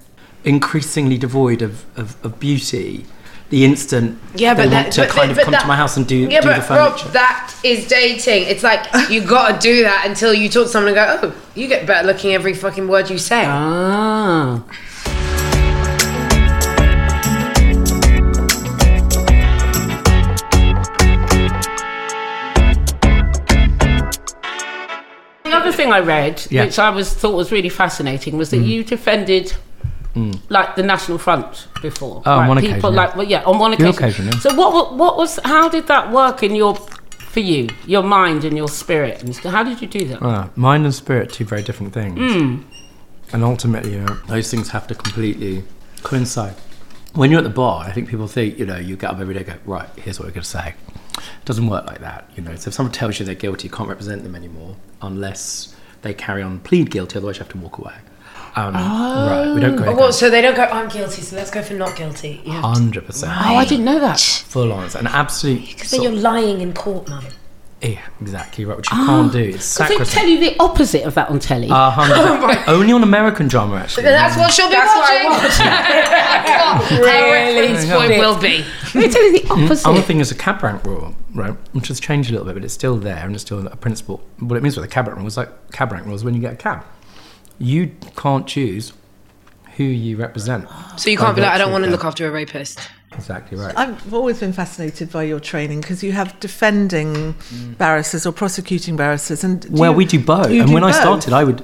[0.45, 3.05] increasingly devoid of, of, of beauty.
[3.51, 5.67] The instant Yeah, they but want that, to but, kind of but come that, to
[5.67, 7.05] my house and do, yeah, do but the furniture.
[7.07, 8.45] Rob, that is dating.
[8.45, 11.35] It's like you got to do that until you talk to someone and go, "Oh,
[11.57, 14.63] you get better looking every fucking word you say." Ah.
[25.45, 26.65] The other thing I read, Yeah.
[26.67, 29.55] which I was thought was really fascinating, was that you defended
[30.49, 32.23] like the National Front before.
[32.27, 33.01] Oh, on one People occasion, yeah.
[33.01, 33.95] like well, yeah, on one occasion.
[33.95, 34.39] occasion, yeah.
[34.39, 36.75] So what what was how did that work in your
[37.31, 40.19] for you, your mind and your spirit, and how did you do that?
[40.21, 42.19] Ah, mind and spirit, two very different things.
[42.19, 42.63] Hmm.
[43.33, 45.63] And ultimately, you know, those things have to completely
[46.03, 46.57] coincide.
[47.15, 49.35] When you're at the bar, I think people think, you know, you get up every
[49.35, 50.75] day and go, right, here's what we're going to say.
[51.17, 52.55] It doesn't work like that, you know.
[52.57, 56.43] So if someone tells you they're guilty, you can't represent them anymore unless they carry
[56.43, 57.95] on plead guilty, otherwise you have to walk away.
[58.57, 61.51] Um, Right, we don't go Oh, what, so they don't go, "I'm guilty," so let's
[61.51, 62.41] go for not guilty.
[62.45, 64.19] You have to- hundred percent Oh, I didn't know that.
[64.21, 65.77] full on and absolute.
[65.91, 67.25] Then you're lying in court, mum.
[67.83, 68.77] Yeah, exactly right.
[68.77, 69.39] Which you can't do.
[69.39, 71.69] It's Because they tell you the opposite of that on telly.
[71.71, 74.03] A hundred- Only on American drama, actually.
[74.03, 76.99] That's what she'll be That's what I watching.
[77.07, 78.65] Her reference point will be.
[78.93, 79.89] they tell you the opposite.
[79.89, 81.55] Other thing is a cab rank rule, right?
[81.73, 84.21] Which has changed a little bit, but it's still there and it's still a principle.
[84.41, 86.41] What it means with a cab rank rule is like cab rank rules when you
[86.41, 86.85] get a cab.
[87.61, 88.93] You can't choose
[89.77, 90.67] who you represent.
[90.97, 92.81] So you can't be like, I don't want to look after a rapist.
[93.13, 93.77] Exactly right.
[93.77, 97.35] I've always been fascinated by your training because you have defending
[97.79, 100.51] barristers or prosecuting barristers, and do well, you- we do both.
[100.51, 101.63] you And do when I started, I would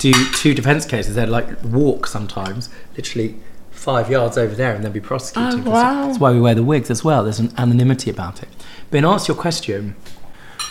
[0.00, 1.14] do two defence cases.
[1.16, 3.36] They'd like walk sometimes, literally
[3.70, 5.66] five yards over there, and then be prosecuting.
[5.66, 6.06] Oh, wow.
[6.06, 7.22] That's why we wear the wigs as well.
[7.24, 8.48] There's an anonymity about it.
[8.90, 9.94] But in answer to your question,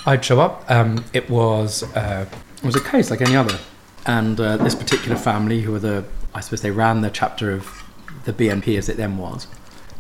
[0.05, 0.69] I'd show up.
[0.69, 2.25] Um, it was uh,
[2.57, 3.57] it was a case like any other,
[4.07, 7.83] and uh, this particular family, who were the I suppose they ran the chapter of
[8.25, 9.47] the BNP as it then was,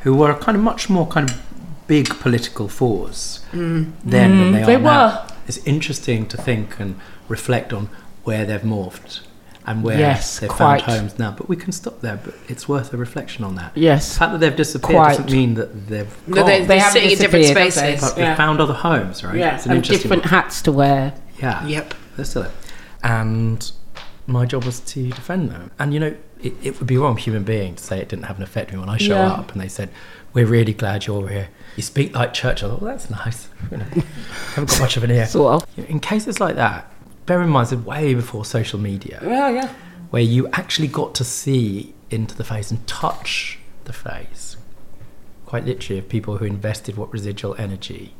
[0.01, 1.41] who were a kind of much more kind of
[1.87, 4.65] big political force then than they, Mm.
[4.65, 5.07] they are now.
[5.27, 5.27] were.
[5.47, 7.89] It's interesting to think and reflect on
[8.25, 9.21] where they've morphed
[9.65, 10.81] and where Yes, they've quite.
[10.81, 11.31] found homes now.
[11.31, 12.19] But we can stop there.
[12.23, 13.71] But it's worth a reflection on that.
[13.75, 14.13] Yes.
[14.13, 15.17] the fact that they've disappeared Quite.
[15.17, 16.45] doesn't mean that they've No, gone.
[16.45, 17.71] they- they're haven't sitting in different disappeared, they?
[17.97, 18.01] spaces.
[18.09, 19.35] but they've found other homes, right?
[19.37, 20.29] Yeah, It's an and different one.
[20.29, 21.13] hats to wear.
[21.41, 21.65] Yeah.
[21.65, 21.93] Yep.
[22.17, 22.51] They're still there.
[23.03, 23.71] And
[24.27, 25.71] my job was to defend them.
[25.79, 28.37] And you know, it, it would be wrong human being to say it didn't have
[28.37, 29.31] an effect on me when I show Yeah.
[29.31, 29.89] up and they said,
[30.33, 31.49] We're really glad you're here.
[31.75, 32.69] You speak like Churchill.
[32.69, 33.49] I thought, well, that's nice.
[33.71, 33.85] You know,
[34.55, 35.25] haven't got much of an ear.
[35.37, 35.89] Sort of.
[35.89, 36.91] In cases like that,
[37.25, 39.73] bear in mind, it's way before social media, Yeah, yeah.
[40.09, 44.57] where you actually got to see into the face and touch the face,
[45.45, 48.13] quite literally, of people who invested what residual energy,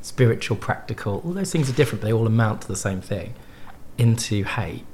[0.00, 3.34] spiritual, practical, all those things are different, but they all amount to the same thing,
[3.98, 4.84] into hate,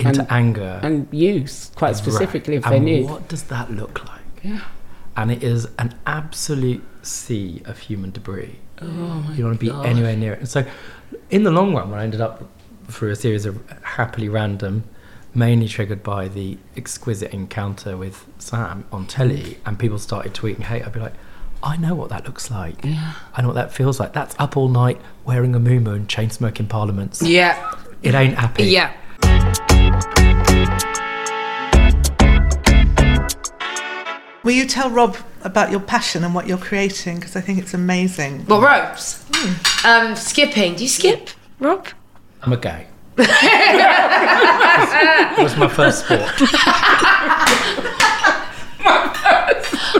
[0.00, 0.80] into And- anger.
[0.82, 2.70] And use, quite specifically, if Right.
[2.70, 3.06] they and knew.
[3.06, 4.20] What does that look like?
[4.42, 4.60] Yeah.
[5.16, 8.56] And it is an absolute sea of human debris.
[8.82, 10.40] Oh my you don't want to be anywhere near it.
[10.40, 10.64] And so,
[11.30, 12.42] in the long run, when I ended up
[12.88, 14.84] through a series of happily random,
[15.32, 20.84] mainly triggered by the exquisite encounter with Sam on telly, and people started tweeting hate,
[20.84, 21.14] I'd be like,
[21.62, 22.84] I know what that looks like.
[22.84, 24.12] I know what that feels like.
[24.12, 27.22] That's up all night wearing a moo and chain smoking parliaments.
[27.22, 27.72] Yeah.
[28.02, 28.64] It ain't happy.
[28.64, 28.92] Yeah.
[34.44, 37.16] Will you tell Rob about your passion and what you're creating?
[37.16, 38.44] Because I think it's amazing.
[38.46, 39.24] Well, ropes.
[39.84, 40.74] Um, skipping.
[40.76, 41.88] Do you skip, Rob?
[42.42, 42.86] I'm a gay.
[45.36, 46.20] It was my first sport.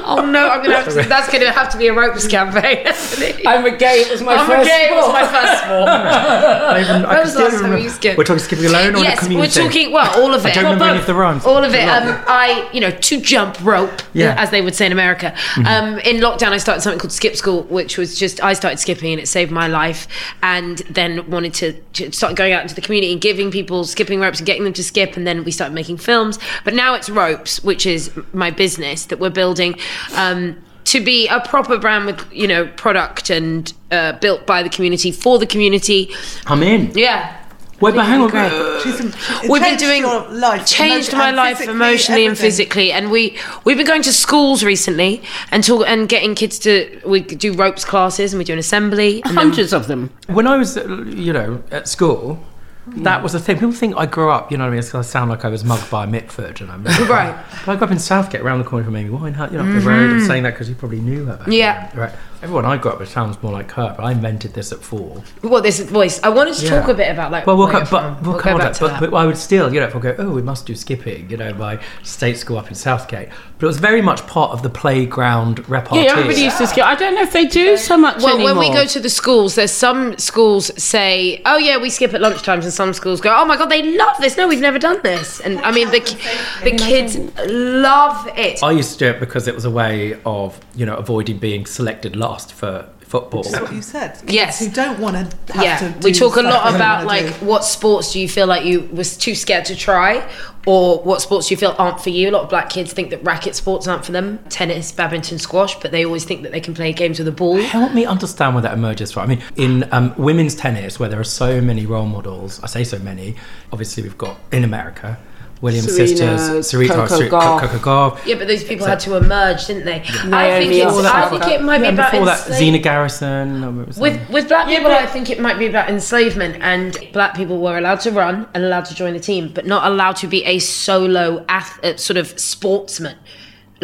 [0.07, 1.09] Oh no, I'm gonna have to.
[1.09, 2.87] That's gonna have to be a ropes campaign.
[2.87, 4.89] isn't I'm a gay, it was my I'm first okay.
[4.91, 5.23] It was sport.
[5.23, 5.89] my first sport.
[5.89, 8.19] I even, I When was the last time you skipped?
[8.19, 9.93] We're talking skipping alone or in yes, a we're talking.
[9.93, 10.51] Well, all of it.
[10.51, 11.47] I don't remember any of the rhymes.
[11.47, 11.89] All of it.
[11.89, 14.35] Um, I, you know, to jump rope, Yeah.
[14.37, 15.35] as they would say in America.
[15.67, 19.13] Um, in lockdown, I started something called Skip School, which was just I started skipping
[19.13, 20.07] and it saved my life.
[20.43, 24.21] And then wanted to, to start going out into the community and giving people skipping
[24.21, 25.17] ropes and getting them to skip.
[25.17, 26.39] And then we started making films.
[26.65, 29.79] But now it's ropes, which is my business that we're building.
[30.15, 34.69] Um, to be a proper brand with you know product and uh, built by the
[34.69, 36.11] community for the community
[36.47, 36.93] I'm in.
[36.95, 37.41] yeah
[37.81, 38.31] Wait, but hang on.
[38.31, 38.53] Great.
[38.53, 43.37] uh, we've been doing your life, changed my life physically, emotionally and physically and we
[43.65, 47.85] we've been going to schools recently and talk and getting kids to we do ropes
[47.85, 50.11] classes and we do an assembly and then, Hundreds of them.
[50.29, 52.39] When I was, uh, you know, at school,
[52.87, 53.57] that was the thing.
[53.57, 54.79] People think I grew up, you know what I mean?
[54.81, 57.35] It's going to sound like I was mugged by Mitford, and I'm Right.
[57.65, 59.73] But I grew up in Southgate, around the corner from Amy Winehouse, you know, up
[59.73, 60.11] the road.
[60.11, 61.37] I'm saying that because you probably knew her.
[61.37, 61.89] back Yeah.
[61.89, 62.13] then, Right.
[62.45, 65.23] Everyone I grew up with sounds more like her, but I invented this at four.
[65.41, 66.79] what this voice I wanted to Yeah.
[66.81, 68.23] talk a bit about like Well, we'll, where co- you're but, from.
[68.23, 68.79] we'll, We'll come go on to back that.
[68.81, 70.67] to But, that but I would still, you know, if I go, oh, we must
[70.67, 73.31] do skipping, you know, my state school up in Southgate.
[73.57, 76.05] But it was very much part of the playground repartee.
[76.05, 76.85] Yeah, everybody used to skip.
[76.85, 78.57] I don't know if they do so much well, anymore.
[78.57, 82.21] when we go to the schools, there's some schools say, "Oh yeah, we skip at
[82.21, 84.37] lunchtimes," and some schools go, "Oh my god, they love this!
[84.37, 86.19] No, we've never done this." And I mean, the ki-
[86.63, 88.63] the kids love it.
[88.63, 91.65] I used to do it because it was a way of, you know, avoiding being
[91.65, 93.45] selected last for football.
[93.45, 94.19] That's what you said.
[94.21, 94.59] Kids Yes.
[94.59, 97.47] Who don't want to have yeah, to we talk a lot about like do.
[97.47, 100.29] what sports do you feel like you was too scared to try,
[100.67, 102.29] or what sports do you feel aren't for you.
[102.31, 105.79] A lot of black kids think that racket sports aren't for them, tennis, badminton, squash,
[105.81, 107.57] but they always think that they can play games with a ball.
[107.57, 109.23] Help me understand where that emerges from.
[109.23, 112.83] I mean, in um, women's tennis, where there are so many role models, I say
[112.83, 113.37] so many.
[113.73, 115.19] Obviously, we've got in America,
[115.65, 117.61] Williams Serena, sisters, Serena, Coco Coco, Gauff.
[117.61, 118.27] Coco Gauff.
[118.27, 120.01] Yeah, but those people had to emerge, didn't they?
[120.01, 121.17] I think Naomi it's, Osaka.
[121.17, 123.65] I think it might be Yeah, about before that, ensla- Zina Garrison.
[123.65, 126.97] um, what was With with black people, I think it might be about enslavement, and
[127.13, 130.17] black people were allowed to run and allowed to join the team, but not allowed
[130.17, 133.17] to be a solo ath- uh, sort of sportsman.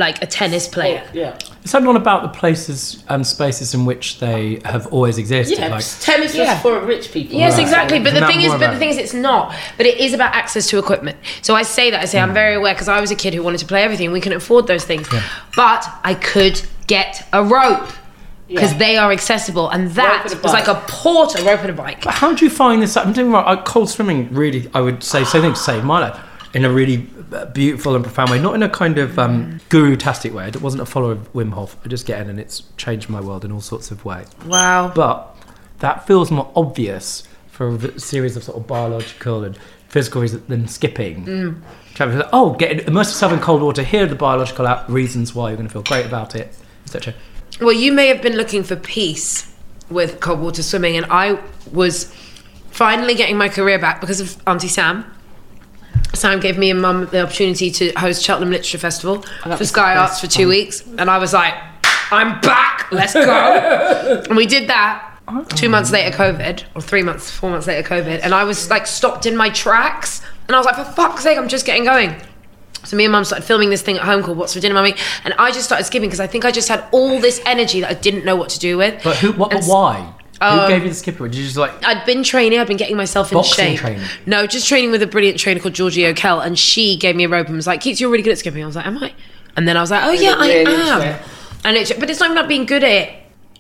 [0.01, 1.03] Like a tennis player.
[1.15, 1.39] Yeah.
[1.63, 5.59] Is that not about the places and spaces in which they have always existed?
[5.59, 6.55] Yeah, Like, tennis Yeah.
[6.55, 7.37] was for rich people.
[7.39, 7.63] Yes, Right.
[7.63, 7.99] exactly.
[8.01, 9.55] But Isn't the thing is, but the thing is, it's not.
[9.77, 11.19] But it is about access to equipment.
[11.43, 12.25] So I say that I say Hmm.
[12.31, 14.11] I'm very aware because I was a kid who wanted to play everything.
[14.11, 15.23] We couldn't afford those things, yeah.
[15.55, 17.89] but I could get a rope
[18.49, 18.79] because Yeah.
[18.79, 20.89] they are accessible, and that and was like a bike.
[20.89, 22.03] porter rope and a bike.
[22.03, 22.97] But how do you find this?
[22.97, 23.47] I'm doing right.
[23.47, 26.17] I, cold swimming really, I would say, same thing saved my life
[26.53, 27.09] in a really
[27.53, 28.41] beautiful and profound way.
[28.41, 30.49] Not in a kind of um, guru-tastic way.
[30.49, 31.77] It wasn't a follower of Wim Hof.
[31.85, 34.27] I just get in and it's changed my world in all sorts of ways.
[34.47, 34.93] Wow.
[34.95, 35.37] But
[35.79, 39.57] that feels more obvious for a series of sort of biological and
[39.89, 41.27] physical reasons than skipping.
[41.27, 41.63] Mm.
[42.33, 43.83] Oh, get immerse yourself in cold water.
[43.83, 47.13] Here are the biological reasons why you're going to feel great about it, etc.
[47.61, 49.55] Well, you may have been looking for peace
[49.91, 51.39] with cold water swimming, and I
[51.73, 52.15] was
[52.71, 55.05] finally getting my career back because of Auntie Sam.
[56.15, 59.65] Sam gave me and Mum the opportunity to host Cheltenham Literature Festival oh, that for
[59.65, 61.55] Sky Arts for two weeks, and I was like,
[62.11, 65.07] "I'm back, let's go!" and we did that.
[65.51, 65.71] Two oh.
[65.71, 69.27] months later, COVID, or three months, four months later, COVID, and I was like stopped
[69.27, 72.21] in my tracks, and I was like, "For fuck's sake, I'm just getting going."
[72.85, 74.95] So me and mum started filming this thing at home called What's for Dinner Mummy
[75.25, 77.91] and I just started skipping because I think I just had all this energy that
[77.91, 79.03] I didn't know what to do with.
[79.05, 79.33] But who?
[79.33, 79.53] What?
[79.53, 80.15] And But why?
[80.43, 81.29] Um, who gave you the skipper?
[81.29, 81.85] Did you just like?
[81.85, 83.79] I'd been training, I'd been getting myself in Boxing shape.
[83.79, 84.03] training?
[84.27, 87.29] No, just training with a brilliant trainer called Georgie O'Kell and she gave me a
[87.29, 88.63] rope and was like, Keats, you're really good at skipping.
[88.63, 89.13] I was like, Am I?
[89.57, 91.03] And then I was like, Oh yeah, I really am.
[91.03, 91.23] it.
[91.65, 93.15] And it's but it's not about being good at it.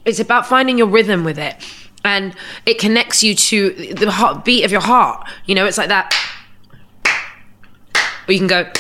[0.07, 1.57] It's about finding your rhythm with it.
[2.03, 5.29] And it connects you to the heartbeat of your heart.
[5.45, 6.15] You know, it's like that.
[8.27, 8.71] Or you can go,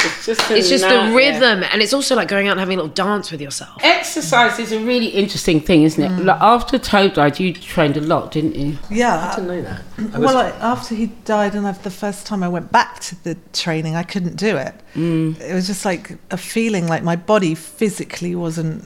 [0.00, 1.14] It's just, it's just a the na- yeah.
[1.16, 3.82] rhythm, and it's also like going out and having a little dance with yourself.
[3.82, 6.24] Exercise is a really interesting thing, isn't it?
[6.24, 8.78] Like after Toad died, you trained a lot, didn't you?
[8.90, 9.30] Yeah.
[9.32, 9.82] I didn't know that.
[10.20, 13.36] well, I, after he died, and I've, the first time I went back to the
[13.52, 14.74] training, I couldn't do it.
[14.94, 15.40] Mm.
[15.40, 18.84] It was just like a feeling like my body physically wasn't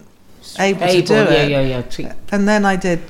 [0.58, 1.50] able, to do yeah, it.
[1.50, 1.82] yeah, yeah.
[1.82, 3.00] to- And then I did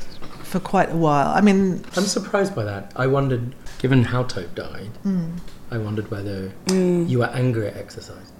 [0.43, 1.29] for quite a while.
[1.29, 2.93] I mean, I'm surprised by that.
[2.97, 5.39] I wondered, given how Toad died, mm.
[5.73, 8.31] I wondered whether you were angry at exercise.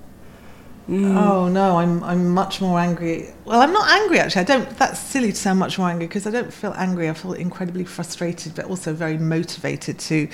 [0.89, 3.29] Oh no, I'm I'm much more angry.
[3.47, 4.43] Well, I'm not angry actually.
[4.43, 4.69] I don't.
[4.77, 7.09] That's silly to sound much more angry because I don't feel angry.
[7.09, 10.29] I feel incredibly frustrated, but also very motivated to,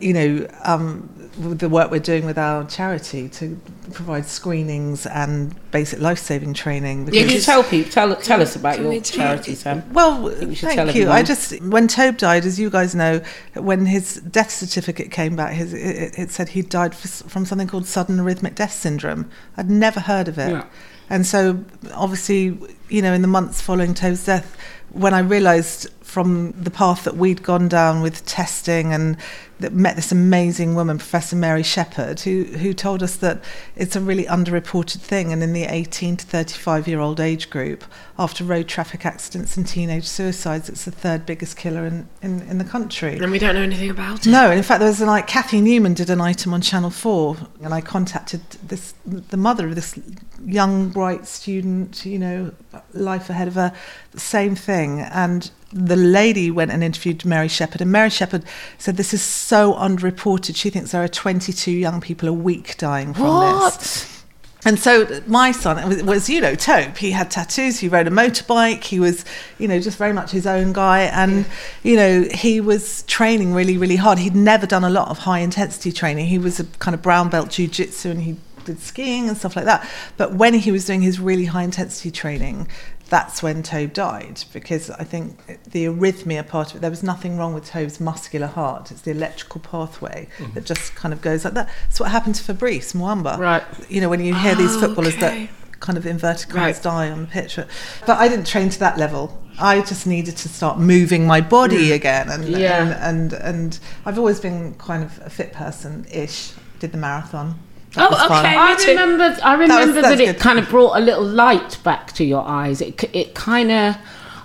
[0.00, 3.60] you know, um, with the work we're doing with our charity to
[3.92, 7.06] provide screenings and basic life-saving training.
[7.06, 9.84] Yeah, because- you tell people, tell, tell us about your charity, Sam.
[9.92, 10.82] Well, we thank you.
[10.88, 11.12] everyone.
[11.12, 13.20] I just when Tobe died, as you guys know,
[13.54, 17.68] when his death certificate came back, his, it, it said he died f- from something
[17.68, 19.30] called sudden arrhythmic death syndrome.
[19.56, 20.64] I'd never heard of it, Yeah.
[21.08, 24.56] and so obviously, you know, in the months following Tobe's death,
[24.90, 29.16] when I realised from the path that we'd gone down with testing and
[29.60, 33.42] that met this amazing woman, Professor Mary Sheppard, who who told us that
[33.76, 37.84] it's a really underreported thing, and in the 18 to 35 year old age group,
[38.18, 42.58] after road traffic accidents and teenage suicides, it's the third biggest killer in, in, in
[42.58, 43.18] the country.
[43.18, 44.30] And we don't know anything about it.
[44.30, 47.36] No, in fact, there was a, like Cathy Newman did an item on Channel Four,
[47.62, 49.98] and I contacted this the mother of this
[50.44, 52.52] young bright student, you know,
[52.92, 53.72] life ahead of her,
[54.12, 58.44] the same thing, and the lady went and interviewed Mary Sheppard, and Mary Sheppard
[58.78, 60.56] said this is so underreported.
[60.56, 64.22] She thinks there are 22 young people a week dying from this.
[64.66, 66.98] And so my son was, was, you know, Tobe.
[66.98, 67.78] He had tattoos.
[67.78, 68.84] He rode a motorbike.
[68.84, 69.24] He was,
[69.58, 71.02] you know, just very much his own guy.
[71.04, 71.46] And,
[71.82, 74.18] you know, he was training really, really hard.
[74.18, 76.26] He'd never done a lot of high intensity training.
[76.26, 79.64] He was a kind of brown belt jujitsu and he did skiing and stuff like
[79.64, 79.88] that.
[80.18, 82.68] But when he was doing his really high intensity training,
[83.08, 87.38] that's when Tobe died because I think the arrhythmia part of it, there was nothing
[87.38, 88.90] wrong with Tobe's muscular heart.
[88.90, 90.52] It's the electrical pathway mm-hmm.
[90.54, 91.68] that just kind of goes like that.
[91.88, 93.38] It's what happened to Fabrice Muamba.
[93.38, 93.64] Right.
[93.88, 95.46] You know, when you hear these Oh, footballers okay.
[95.46, 96.82] that kind of inverted commas Right.
[96.82, 97.56] die on the pitch.
[97.56, 99.42] But I didn't train to that level.
[99.58, 101.94] I just needed to start moving my body mm.
[101.94, 102.28] again.
[102.28, 103.08] And, Yeah.
[103.08, 106.52] and, and, and I've always been kind of a fit person ish.
[106.78, 107.58] Did the marathon.
[107.94, 108.44] That Oh, was fun.
[108.46, 108.56] okay.
[108.56, 109.36] I remember.
[109.42, 112.80] I remember that, that's it kind of brought a little light back to your eyes.
[112.80, 113.96] It it kind of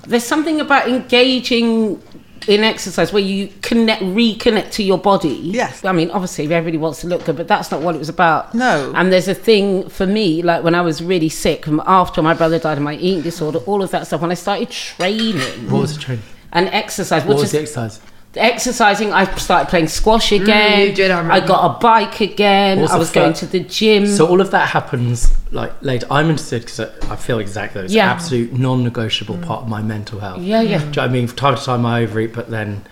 [0.08, 2.01] there's something about engaging
[2.45, 5.29] in exercise where you connect, reconnect to your body.
[5.29, 5.86] Yes.
[5.86, 8.53] I mean, obviously, everybody wants to look good, but that's not what it was about.
[8.53, 8.91] No.
[8.95, 12.34] And there's a thing for me, like when I was really sick, from after my
[12.34, 14.19] brother died of my eating disorder, all of that stuff.
[14.19, 15.38] When I started training
[15.69, 16.23] What was the training?
[16.51, 18.01] and exercise, What which was is the exercise?
[18.36, 19.13] Exercising.
[19.13, 20.80] I started playing squash again.
[20.80, 21.48] Mm, you did, I remember.
[21.48, 22.82] got a bike again.
[22.82, 24.08] What's I was going to the gym.
[24.08, 26.08] So all of that happens like later.
[26.10, 28.12] I'm interested because I feel exactly it's Yeah.
[28.12, 30.41] absolute non-negotiable part of my mental health.
[30.41, 30.78] Yeah, yeah.
[30.80, 31.28] Do you know what I mean?
[31.28, 32.86] From time to time I overeat, but then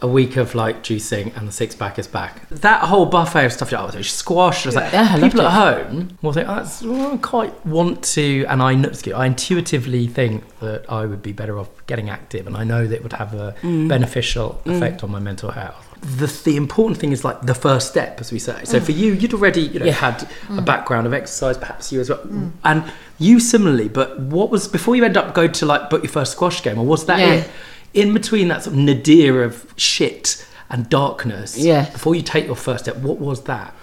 [0.00, 2.48] a week of like juicing and the six pack is back.
[2.50, 4.64] That whole buffet of stuff, oh, there's squash.
[4.64, 8.04] I was like, Yeah, I people at home will think, oh, that's, I quite want
[8.14, 8.70] to, and I,
[9.14, 12.94] I intuitively think that I would be better off getting active, and I know that
[12.94, 13.88] it would have a Mm.
[13.88, 14.76] beneficial mm.
[14.76, 15.84] effect on my mental health.
[16.00, 18.60] The, the important thing is like the first step, as we say.
[18.64, 18.84] So mm.
[18.84, 19.92] for you, you'd already you know Yeah.
[19.92, 20.26] had a
[20.60, 20.64] mm.
[20.64, 22.20] background of exercise, perhaps you as well,
[22.62, 22.84] and
[23.18, 23.88] you similarly.
[23.88, 26.78] But what was before you end up going to like book your first squash game,
[26.78, 27.32] or was that Yeah.
[27.34, 27.50] it?
[27.94, 31.88] In between that sort of nadir of shit and darkness, Yeah.
[31.90, 33.74] before you take your first step, what was that?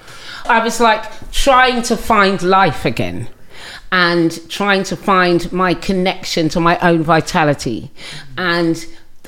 [0.46, 3.28] I was like trying to find life again
[3.92, 7.90] and trying to find my connection to my own vitality.
[8.38, 8.86] And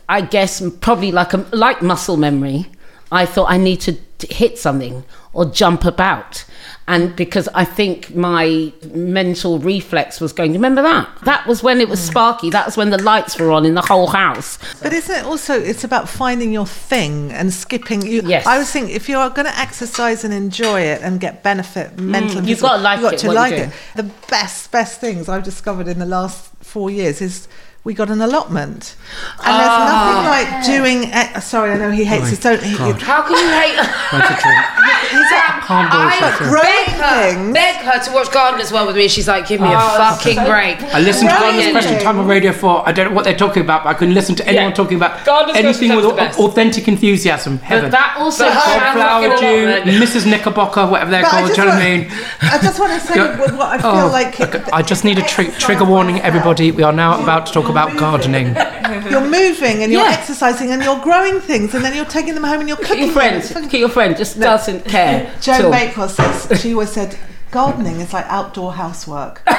[0.08, 2.68] I guess probably like a, like muscle memory,
[3.12, 3.96] I thought I need to
[4.30, 5.04] hit something
[5.38, 6.44] or jump about.
[6.90, 11.06] And because I think my mental reflex was going, remember that?
[11.26, 12.50] That was when it was sparky.
[12.50, 14.58] That was when the lights were on in the whole house.
[14.82, 18.46] But isn't it also it's about finding your thing and skipping you Yes.
[18.48, 22.00] I was thinking if you are going to exercise and enjoy it and get benefit
[22.00, 23.70] mental Mm, you've gotta like you've got it, to like it.
[23.96, 27.48] The best best things I've discovered in the last 4 years is
[27.84, 28.96] we got an allotment.
[29.40, 29.60] And Ah.
[29.60, 31.00] there's nothing like doing
[31.38, 33.78] e- sorry I know he hates this don't he, How can you hate?
[35.68, 36.46] he's Calm down, but Sophie.
[36.46, 39.08] growing beg her, things beg her to watch Garden as well with me.
[39.08, 40.82] She's like, give me a oh, fucking break.
[40.94, 41.42] I listened to Right.
[41.52, 42.88] Gardeners Question Time on Radio 4.
[42.88, 44.76] I don't know what they're talking about, but I couldn't listen to anyone Yeah.
[44.76, 46.40] talking about Gardeners anything with Time's the best.
[46.40, 47.58] authentic enthusiasm.
[47.60, 47.86] Heaven.
[47.86, 49.92] But that also But sounds Flower Jew.
[50.00, 50.26] Mrs.
[50.26, 52.12] Knickerbocker, whatever they're But called, just do you know what I mean?
[52.42, 54.64] I just want to say what what I feel Oh, like okay.
[54.72, 56.72] I just need a tri- trigger warning, everybody.
[56.72, 58.56] We are now about to talk about gardening.
[59.12, 60.12] you're moving and you're Yeah.
[60.18, 63.12] exercising and you're growing things and then you're taking them home and you're cooking Your
[63.14, 63.70] friend, them.
[63.72, 65.30] your friend just doesn't care.
[65.62, 67.18] Joan till- Bakewell says she always said
[67.52, 69.42] gardening is like outdoor housework.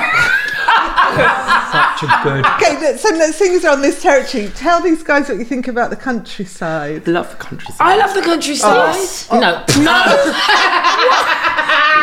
[1.08, 2.44] Such a good.
[2.46, 4.50] okay, let- so let's things are on this territory.
[4.54, 7.06] Tell these guys what you think about the countryside.
[7.08, 7.76] Love the countryside.
[7.80, 8.94] I love the countryside.
[8.94, 9.40] Oh, oh.
[9.40, 9.50] No,
[9.82, 10.02] no.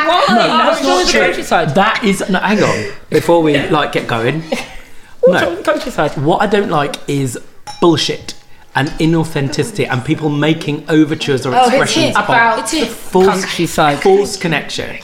[0.07, 0.65] Why?
[0.67, 1.69] What's wrong with the countryside?
[1.75, 4.41] That is no, hang on before we like get going.
[4.41, 6.11] What's wrong No, the countryside?
[6.17, 7.39] what I don't like is
[7.81, 8.33] bullshit
[8.75, 12.11] and inauthenticity and people making overtures or Oh, it's expressions it.
[12.11, 12.87] About It's it.
[12.89, 13.99] false countryside.
[14.01, 14.97] false connection.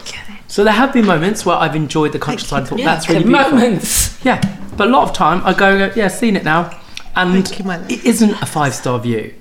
[0.48, 2.68] So there have been moments where I've enjoyed the countryside.
[2.68, 3.52] Thought that's really The beautiful.
[3.58, 4.18] moments.
[4.26, 4.42] Yeah,
[4.76, 6.78] but a lot of time I go, yeah, seen it now,
[7.16, 9.34] and you, it isn't a five star view.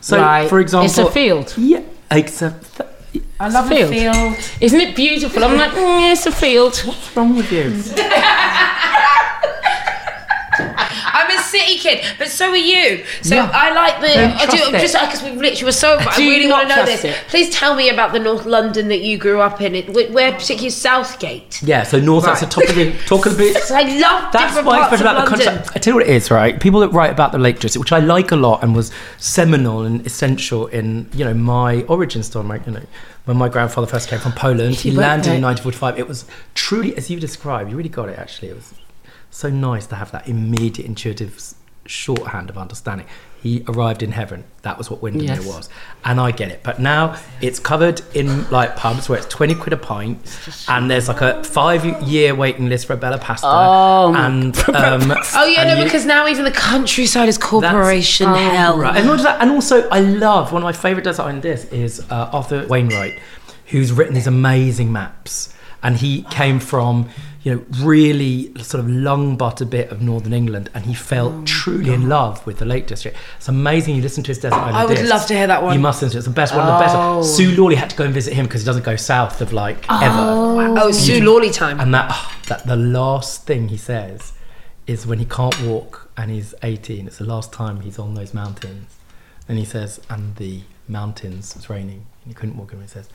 [0.00, 0.48] So, Right.
[0.48, 1.54] for example, It's a field.
[1.56, 1.80] Yeah,
[2.10, 2.82] except
[3.40, 3.90] I love a field.
[3.90, 4.36] field.
[4.60, 5.42] Isn't it beautiful?
[5.44, 6.76] I'm like, mm, it's a field.
[6.84, 7.72] what's wrong with you?
[11.18, 13.04] I'm a city kid, but so are you.
[13.22, 13.50] So Yeah.
[13.52, 14.14] I like the.
[14.42, 14.80] I do it.
[14.80, 15.96] just because we literally were so.
[16.00, 17.04] I really want to know this.
[17.04, 17.14] it?
[17.28, 19.74] Please tell me about the North London that you grew up in.
[19.74, 21.62] It, where particularly Southgate.
[21.62, 22.24] Yeah, so north.
[22.24, 23.70] That's the top of the talk of the bit.
[23.70, 25.70] I love That's different why parts about the concept.
[25.74, 26.58] I tell you what it is, right?
[26.60, 29.82] People that write about the Lake District, which I like a lot and was seminal
[29.82, 32.44] and essential in, you know, my origin story.
[32.44, 32.82] My, you know,
[33.24, 35.98] when my grandfather first came from Poland, he He landed in 1945.
[35.98, 38.18] It was truly, as you described, you really got it.
[38.18, 38.72] Actually, it was
[39.30, 41.54] so nice to have that immediate, intuitive
[41.86, 43.06] shorthand of understanding.
[43.40, 44.42] He arrived in heaven.
[44.62, 45.46] That was what Windermere Yes.
[45.46, 45.68] was,
[46.04, 46.62] and I get it.
[46.64, 50.18] But now it's covered in like pubs where it's twenty quid a pint,
[50.68, 53.46] and there's like a five-year waiting list for a Bella Pasta.
[53.48, 58.34] Oh, and um, Oh yeah, no, you- because now even the countryside is corporation oh,
[58.34, 58.76] hell.
[58.78, 58.96] Right.
[58.96, 62.66] And that, and also I love one of my favourite design this is uh, Arthur
[62.66, 63.20] Wainwright,
[63.66, 67.08] who's written these amazing maps, and he came from
[67.42, 71.44] you know really sort of lung butter bit of northern England, and he fell Oh,
[71.44, 73.16] truly in love with the Lake District.
[73.36, 73.94] It's amazing.
[73.96, 75.08] You listen to his Desert Island I would Discs.
[75.10, 75.74] love to hear that one.
[75.74, 76.20] You must listen to it.
[76.20, 77.20] It's the best one of the Oh.
[77.20, 77.36] best.
[77.36, 79.84] Sue Lawley had to go and visit him because he doesn't go south of like
[79.88, 80.58] oh.
[80.58, 80.80] ever.
[80.80, 81.78] Oh, Sue Lawley time.
[81.80, 84.32] And that, oh, that the last thing he says
[84.86, 87.06] is when he can't walk and he's 18.
[87.06, 88.96] It's the last time he's on those mountains.
[89.48, 92.72] And he says, and the mountains, it's raining, and he couldn't walk.
[92.72, 93.08] And he says,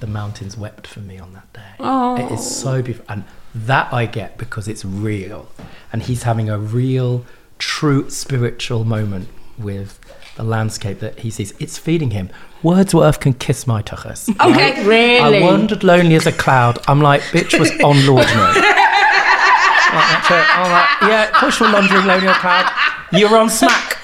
[0.00, 1.72] the mountains wept for me on that day.
[1.80, 2.16] Oh.
[2.16, 2.42] It is oh.
[2.42, 3.06] so beautiful.
[3.08, 3.24] And
[3.54, 5.48] that I get because it's real.
[5.92, 7.24] And he's having a real,
[7.58, 9.28] true spiritual moment
[9.58, 9.98] with
[10.36, 11.52] the landscape that he sees.
[11.58, 12.30] It's feeding him.
[12.62, 14.28] Wordsworth can kiss my tuchus.
[14.40, 14.86] Okay.
[14.86, 15.38] Really?
[15.38, 16.78] I wandered lonely as a cloud.
[16.88, 18.26] I'm like, bitch was on Lord.
[18.26, 18.34] Like,
[20.10, 20.58] that's it.
[20.58, 22.72] I'm like, yeah, push you're wandering lonely as a cloud.
[23.12, 23.96] You're on smack.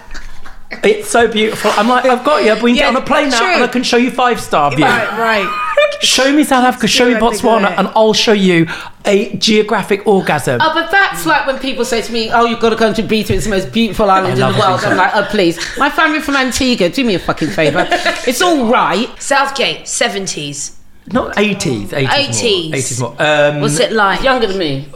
[0.83, 1.71] it's so beautiful.
[1.75, 3.53] I'm like, I've got you, but we can Yeah, get on a plane now true.
[3.53, 4.85] and I can show you five star view.
[4.85, 5.67] Right, right.
[6.01, 8.65] Show me South Africa, show me Botswana, and I'll show you
[9.05, 10.59] a geographic orgasm.
[10.59, 13.03] Oh, but that's like when people say to me, "Oh, you've got to come to
[13.03, 13.29] Ibiza.
[13.31, 14.87] It's the most beautiful island in the world." Ibiza.
[14.91, 16.89] I'm like, "Oh, please, my family from Antigua.
[16.89, 17.85] Do me a fucking favour.
[18.25, 19.09] it's all right.
[19.21, 20.75] Southgate, seventies.
[21.07, 23.01] Not 80s, 80s, 80s.
[23.01, 23.11] more.
[23.11, 23.53] 80s more.
[23.55, 24.23] Um, What's it like?
[24.23, 24.87] Younger than me.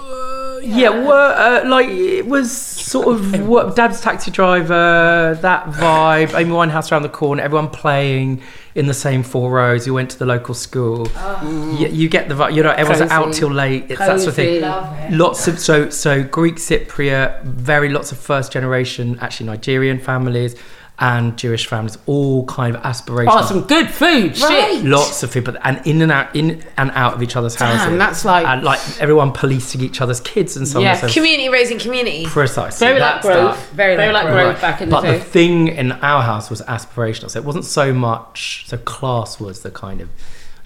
[0.66, 6.38] Yeah, well, uh, like it was sort of what Dad's taxi driver, that vibe.
[6.38, 8.41] Amy Winehouse around the corner, everyone playing
[8.74, 9.86] in the same four rows.
[9.86, 11.07] You went to the local school.
[11.43, 12.55] You, you get the vibe.
[12.55, 13.86] You know, everyone's out till late.
[13.89, 14.61] It's that sort of thing.
[14.61, 15.16] Cozy.
[15.16, 20.55] Lots of so so Greek Cypriot, very lots of first generation, actually Nigerian families
[20.98, 23.41] and Jewish families, all kind of aspirational.
[23.41, 24.39] Oh, some good food.
[24.39, 24.72] Right.
[24.76, 24.86] Shit.
[24.86, 27.86] Lots of people, and in and out, in and out of each other's houses.
[27.88, 30.91] And that's like- and like everyone policing each other's kids and so Yeah.
[30.91, 30.96] on.
[30.96, 32.26] Yeah, so Community raising community.
[32.26, 32.88] Precisely.
[32.88, 33.72] Very like growth.
[33.72, 34.50] Very Very like growth Grove.
[34.54, 35.18] Grove back in the But day.
[35.18, 37.30] the thing in our house was aspirational.
[37.30, 38.64] So it wasn't so much.
[38.68, 40.08] So class was the kind of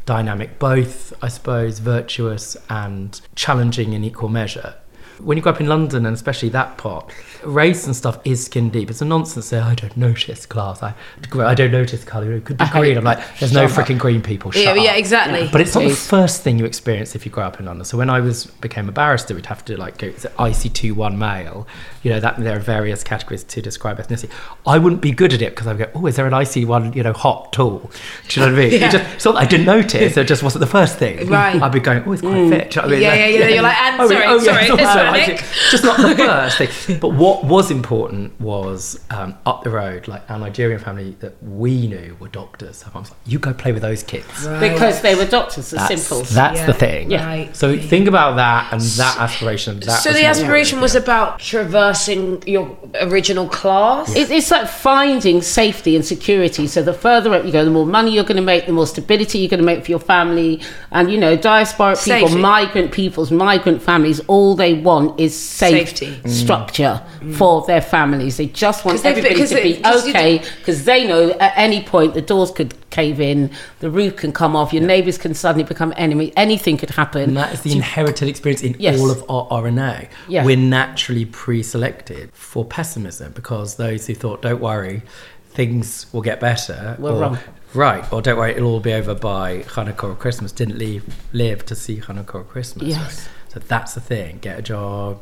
[0.05, 4.75] dynamic, both I suppose virtuous and challenging in equal measure.
[5.19, 7.11] When you grow up in London, and especially that part,
[7.43, 8.89] race and stuff is skin deep.
[8.89, 9.47] It's a nonsense.
[9.47, 10.81] Say I don't notice class.
[10.83, 10.93] I,
[11.35, 12.33] I don't notice colour.
[12.33, 12.97] It could be green.
[12.97, 14.51] I'm like, there's no freaking green people.
[14.51, 14.77] Shut Yeah, up.
[14.77, 15.49] yeah, exactly.
[15.51, 17.85] But it's not the first thing you experience if you grow up in London.
[17.85, 21.17] So when I was became a barrister, we'd have to like go to IC2 one
[21.17, 21.67] male.
[22.03, 24.29] You know that there are various categories to describe ethnicity.
[24.65, 26.67] I wouldn't be good at it because I would go, oh, is there an IC
[26.67, 26.93] one?
[26.93, 27.91] You know, hot tall.
[28.27, 28.73] Do you know what I mean?
[28.73, 30.17] It just, it's not that I didn't notice.
[30.17, 31.27] It just wasn't the first thing.
[31.27, 31.61] Right.
[31.61, 32.49] I'd be going, oh, it's quite mm.
[32.49, 32.71] fit.
[32.71, 33.01] Do you know what I mean?
[33.01, 35.37] Yeah, yeah, yeah, you're like, and sorry, yeah, sorry, oh, it's not this so one,
[35.39, 35.41] IC.
[35.41, 35.45] Nick.
[35.71, 36.99] Just not the first thing.
[36.99, 41.87] But what was important was um, up the road, like our Nigerian family that we
[41.87, 42.77] knew were doctors.
[42.77, 44.47] So I was like, you go play with those kids.
[44.59, 46.29] Because they were doctors, the That's, simples.
[46.33, 47.11] that's the thing.
[47.11, 47.25] Yeah.
[47.25, 47.55] Right.
[47.55, 49.79] So think about that and that aspiration.
[49.81, 54.15] That So the aspiration was about traversing your original class.
[54.15, 56.67] It, it's like finding safety and security.
[56.67, 58.87] So the further up you go, the more money you're going to make, the more
[58.87, 60.61] stability you're going to make for your family.
[60.91, 62.41] And you know, diasporic people, Safety.
[62.41, 66.07] migrant peoples, migrant families, all they want is safe Safety.
[66.23, 66.29] Mm.
[66.29, 67.01] structure
[67.33, 68.37] for their families.
[68.37, 71.81] They just want everybody because to they- be because okay because they know at any
[71.83, 75.63] point the doors could cave in, the roof can come off, your neighbours can suddenly
[75.63, 76.33] become enemy.
[76.35, 77.21] Anything could happen.
[77.29, 78.99] And that is the inherited experience in Yes.
[78.99, 80.07] all of our RNA.
[80.27, 80.43] Yeah.
[80.43, 85.03] We're naturally pre-selected for pessimism because those who thought, "Don't worry,
[85.51, 87.37] things will get better," Were or, wrong.
[87.75, 91.63] Right, or "Don't worry, it'll all be over by Hanukkah or Christmas," didn't leave live
[91.67, 92.87] to see Hanukkah or Christmas.
[92.87, 92.97] Yes.
[92.99, 93.29] right?
[93.49, 95.19] So that's the thing: get a job,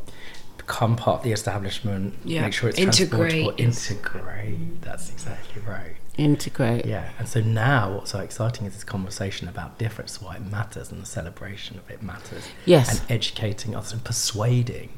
[0.57, 2.41] become part of the establishment, Yeah.
[2.41, 3.31] make sure it's Integrate.
[3.31, 3.65] transportable.
[3.65, 4.81] Integrate.
[4.81, 5.95] That's exactly right.
[6.17, 6.85] Integrate.
[6.85, 10.91] Yeah, and so now what's so exciting is this conversation about difference, why it matters,
[10.91, 12.43] and the celebration of it matters.
[12.65, 12.99] Yes.
[13.01, 14.89] And educating others and persuading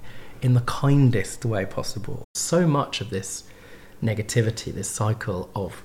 [0.41, 2.23] in the kindest way possible.
[2.35, 3.43] So much of this
[4.01, 5.83] negativity, this cycle of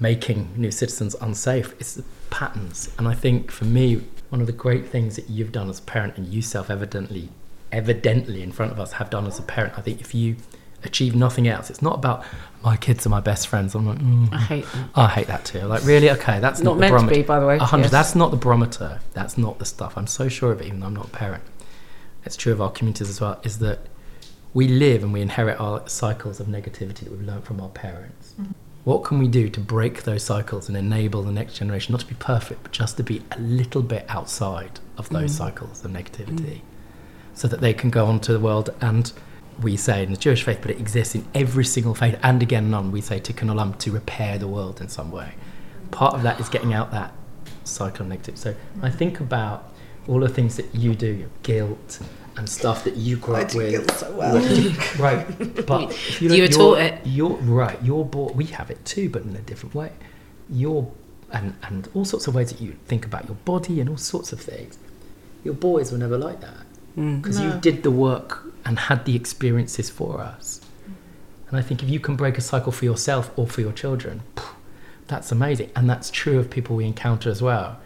[0.00, 2.90] making new citizens unsafe, is the patterns.
[2.98, 4.02] And I think for me,
[4.34, 7.28] one of the great things that you've done as a parent and you self evidently
[7.70, 10.34] evidently in front of us have done as a parent, I think if you
[10.82, 12.24] achieve nothing else, it's not about
[12.64, 13.76] my kids are my best friends.
[13.76, 14.88] I'm like, mm, I hate that.
[14.96, 15.60] I hate that too.
[15.60, 16.10] Like, really?
[16.10, 17.58] Okay, that's Not not, the meant to be, by the way.
[17.58, 17.84] Hundred.
[17.84, 17.92] Yes.
[17.92, 19.00] That's not the barometer.
[19.12, 19.96] That's not the stuff.
[19.96, 21.44] I'm so sure of it, even though I'm not a parent.
[22.24, 23.40] It's true of our communities as well.
[23.44, 23.86] Is that
[24.52, 28.34] we live and we inherit our cycles of negativity that we've learned from our parents.
[28.40, 28.52] Mm-hmm.
[28.84, 32.06] What can we do to break those cycles and enable the next generation not to
[32.06, 35.38] be perfect, but just to be a little bit outside of those Mm.
[35.38, 36.60] cycles of negativity,
[37.34, 39.12] so that they can go on to the world and
[39.62, 42.70] we say in the Jewish faith, but it exists in every single faith, and again,
[42.70, 45.34] none, we say tikkun olam, to repair the world in some way.
[45.90, 47.12] Part of that is getting out that
[47.62, 48.36] cycle of negative.
[48.36, 49.72] So I think about
[50.08, 52.00] all the things that you do, your guilt
[52.36, 53.70] and stuff that you grew I up with.
[53.70, 54.36] guilt so well.
[54.98, 55.26] right,
[55.66, 57.00] but if you, You look, were you're- taught it.
[57.04, 57.82] You're right.
[57.82, 58.36] You're born.
[58.36, 59.92] We have it too, but in a different way.
[60.50, 60.90] You're
[61.32, 64.32] and and all sorts of ways that you think about your body and all sorts
[64.32, 64.78] of things.
[65.42, 66.64] Your boys were never like that
[66.96, 67.20] mm.
[67.20, 70.60] because you did the work and had the experiences for us.
[71.48, 74.22] And I think if you can break a cycle for yourself or for your children,
[75.06, 75.70] that's amazing.
[75.76, 77.78] And that's true of people we encounter as well.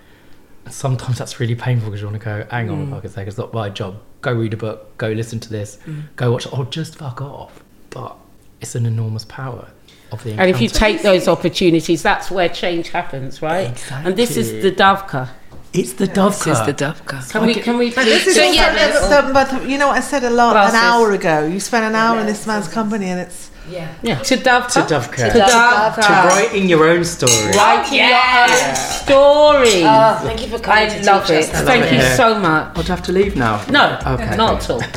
[0.69, 3.27] And sometimes that's really painful because you want to go, hang on, for fuck's sake,
[3.27, 3.97] it's not my job.
[4.21, 6.03] Go read a book, go listen to this, mm.
[6.15, 7.65] go watch, or just fuck off.
[7.89, 8.15] But
[8.61, 9.71] it's an enormous power
[10.13, 13.71] of the And if you take those opportunities, that's where change happens, right?
[13.71, 14.11] Exactly.
[14.11, 14.71] And this is Exactly.
[14.71, 15.29] the Davka.
[15.73, 17.31] it's the dove This is the Dovka.
[17.31, 17.55] Can we?
[17.55, 17.89] Can we?
[17.91, 20.75] But this is So, yeah, the- but you know, I said a lot Glasses.
[20.75, 21.47] an hour ago.
[21.47, 23.89] You spent an hour in this man's company, and it's Yeah.
[24.03, 24.19] Yeah.
[24.21, 24.73] To Davka.
[24.73, 25.33] to Dovka.
[25.33, 26.03] To Davka.
[26.07, 27.33] To writing your own story.
[27.57, 28.47] Write your Yeah.
[28.49, 29.83] own story.
[29.85, 31.39] Oh, thank you for coming I to love it.
[31.45, 31.65] us that.
[31.67, 32.17] Thank Love you it.
[32.17, 32.79] so much.
[32.79, 33.61] I'd have to leave now.
[33.71, 34.37] No, Okay.
[34.37, 34.81] not at all.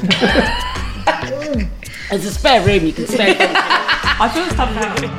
[2.10, 3.36] There's a spare room you can spare.
[3.40, 5.12] I feel something.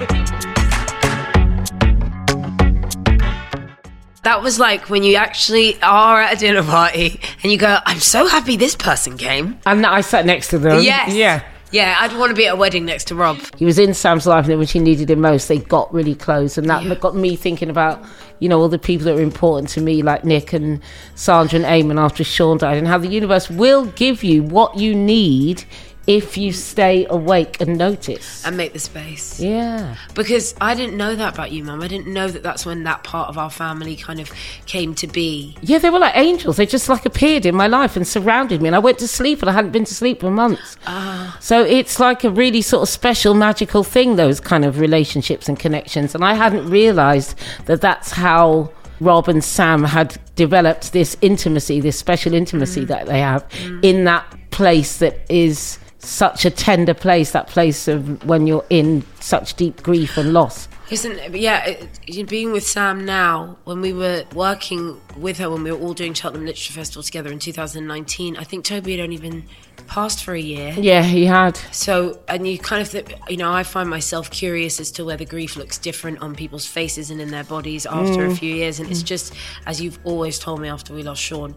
[4.24, 7.98] That was like when you actually are at a dinner party and you go, I'm
[7.98, 9.58] so happy this person came.
[9.66, 10.80] And I sat next to them.
[10.82, 11.12] Yes.
[11.12, 11.42] Yeah.
[11.72, 13.38] Yeah, I'd want to be at a wedding next to Rob.
[13.56, 16.58] He was in Sam's life, and when she needed him most, they got really close,
[16.58, 18.04] and that got me thinking about,
[18.40, 20.82] you know, all the people that are important to me, like Nick and
[21.14, 24.94] Sandra and Eamon after Sean died, and how the universe will give you what you
[24.94, 25.64] need
[26.06, 28.44] if you stay awake and notice.
[28.44, 29.38] And make the space.
[29.38, 29.96] Yeah.
[30.14, 31.80] Because I didn't know that about you, Mum.
[31.80, 34.30] I didn't know that that's when that part of our family kind of
[34.66, 35.56] came to be.
[35.62, 36.56] Yeah, they were like angels.
[36.56, 38.68] They just like appeared in my life and surrounded me.
[38.68, 40.76] And I went to sleep and I hadn't been to sleep for months.
[40.86, 41.36] Ah.
[41.40, 45.58] So it's like a really sort of special, magical thing, those kind of relationships and
[45.58, 46.14] connections.
[46.14, 51.98] And I hadn't realized that that's how Rob and Sam had developed this intimacy, this
[51.98, 53.46] special intimacy that they have
[53.82, 59.04] in that place that is such a tender place, that place of when you're in
[59.20, 60.68] such deep grief and loss.
[60.90, 61.34] Isn't it?
[61.34, 65.72] Yeah, it, you being with Sam now, when we were working with her, when we
[65.72, 69.44] were all doing Cheltenham Literature Festival together in 2019, I think Toby had only been
[69.86, 70.74] passed for a year.
[70.76, 71.56] Yeah, he had.
[71.72, 75.24] So, and you kind of, th- you know, I find myself curious as to whether
[75.24, 78.38] grief looks different on people's faces and in their bodies after a mm.
[78.38, 78.78] few years.
[78.78, 79.32] And it's just,
[79.64, 81.54] as you've always told me after we lost Sean,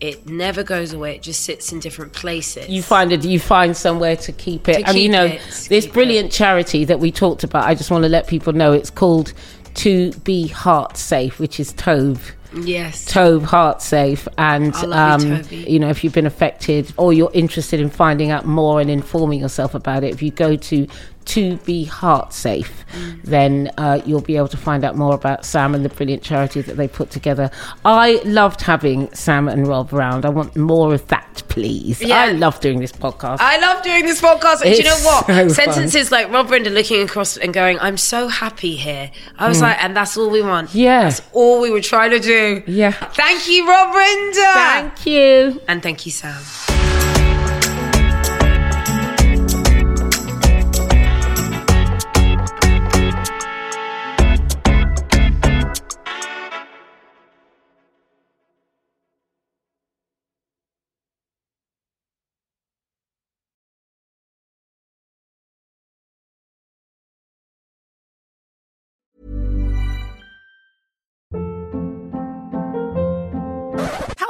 [0.00, 1.16] it never goes away.
[1.16, 2.68] It just sits in different places.
[2.68, 5.84] you find it you find somewhere to keep it To and you know it, this
[5.84, 8.90] keep brilliant charity that we talked about i just want to let people know it's
[8.90, 9.32] called
[9.74, 12.32] to be heart safe which is tove
[12.64, 13.04] yes.
[13.12, 17.30] Tove Heart Safe, and love you, um, you know if you've been affected or you're
[17.34, 20.86] interested in finding out more and informing yourself about it, if you go to
[21.26, 23.22] to be heart safe, Mm.
[23.24, 26.60] then uh, you'll be able to find out more about Sam and the brilliant charity
[26.62, 27.50] that they put together.
[27.84, 30.24] I loved having Sam and Rob around.
[30.24, 32.00] I want more of that, please.
[32.00, 32.16] Yeah.
[32.22, 33.38] I love doing this podcast.
[33.40, 34.62] I love doing this podcast.
[34.62, 35.26] And do you know what?
[35.26, 35.50] so fun.
[35.50, 39.10] Sentences like Rob Rinder looking across and going, I'm so happy here.
[39.38, 40.70] I was like, and that's all we want.
[40.70, 40.74] Mm.
[40.74, 41.02] Yeah.
[41.02, 42.62] That's all we were trying to do.
[42.68, 42.92] Yeah.
[42.92, 44.54] Thank you, Rob Rinder.
[44.54, 45.60] Thank you.
[45.66, 46.40] and thank you, Sam.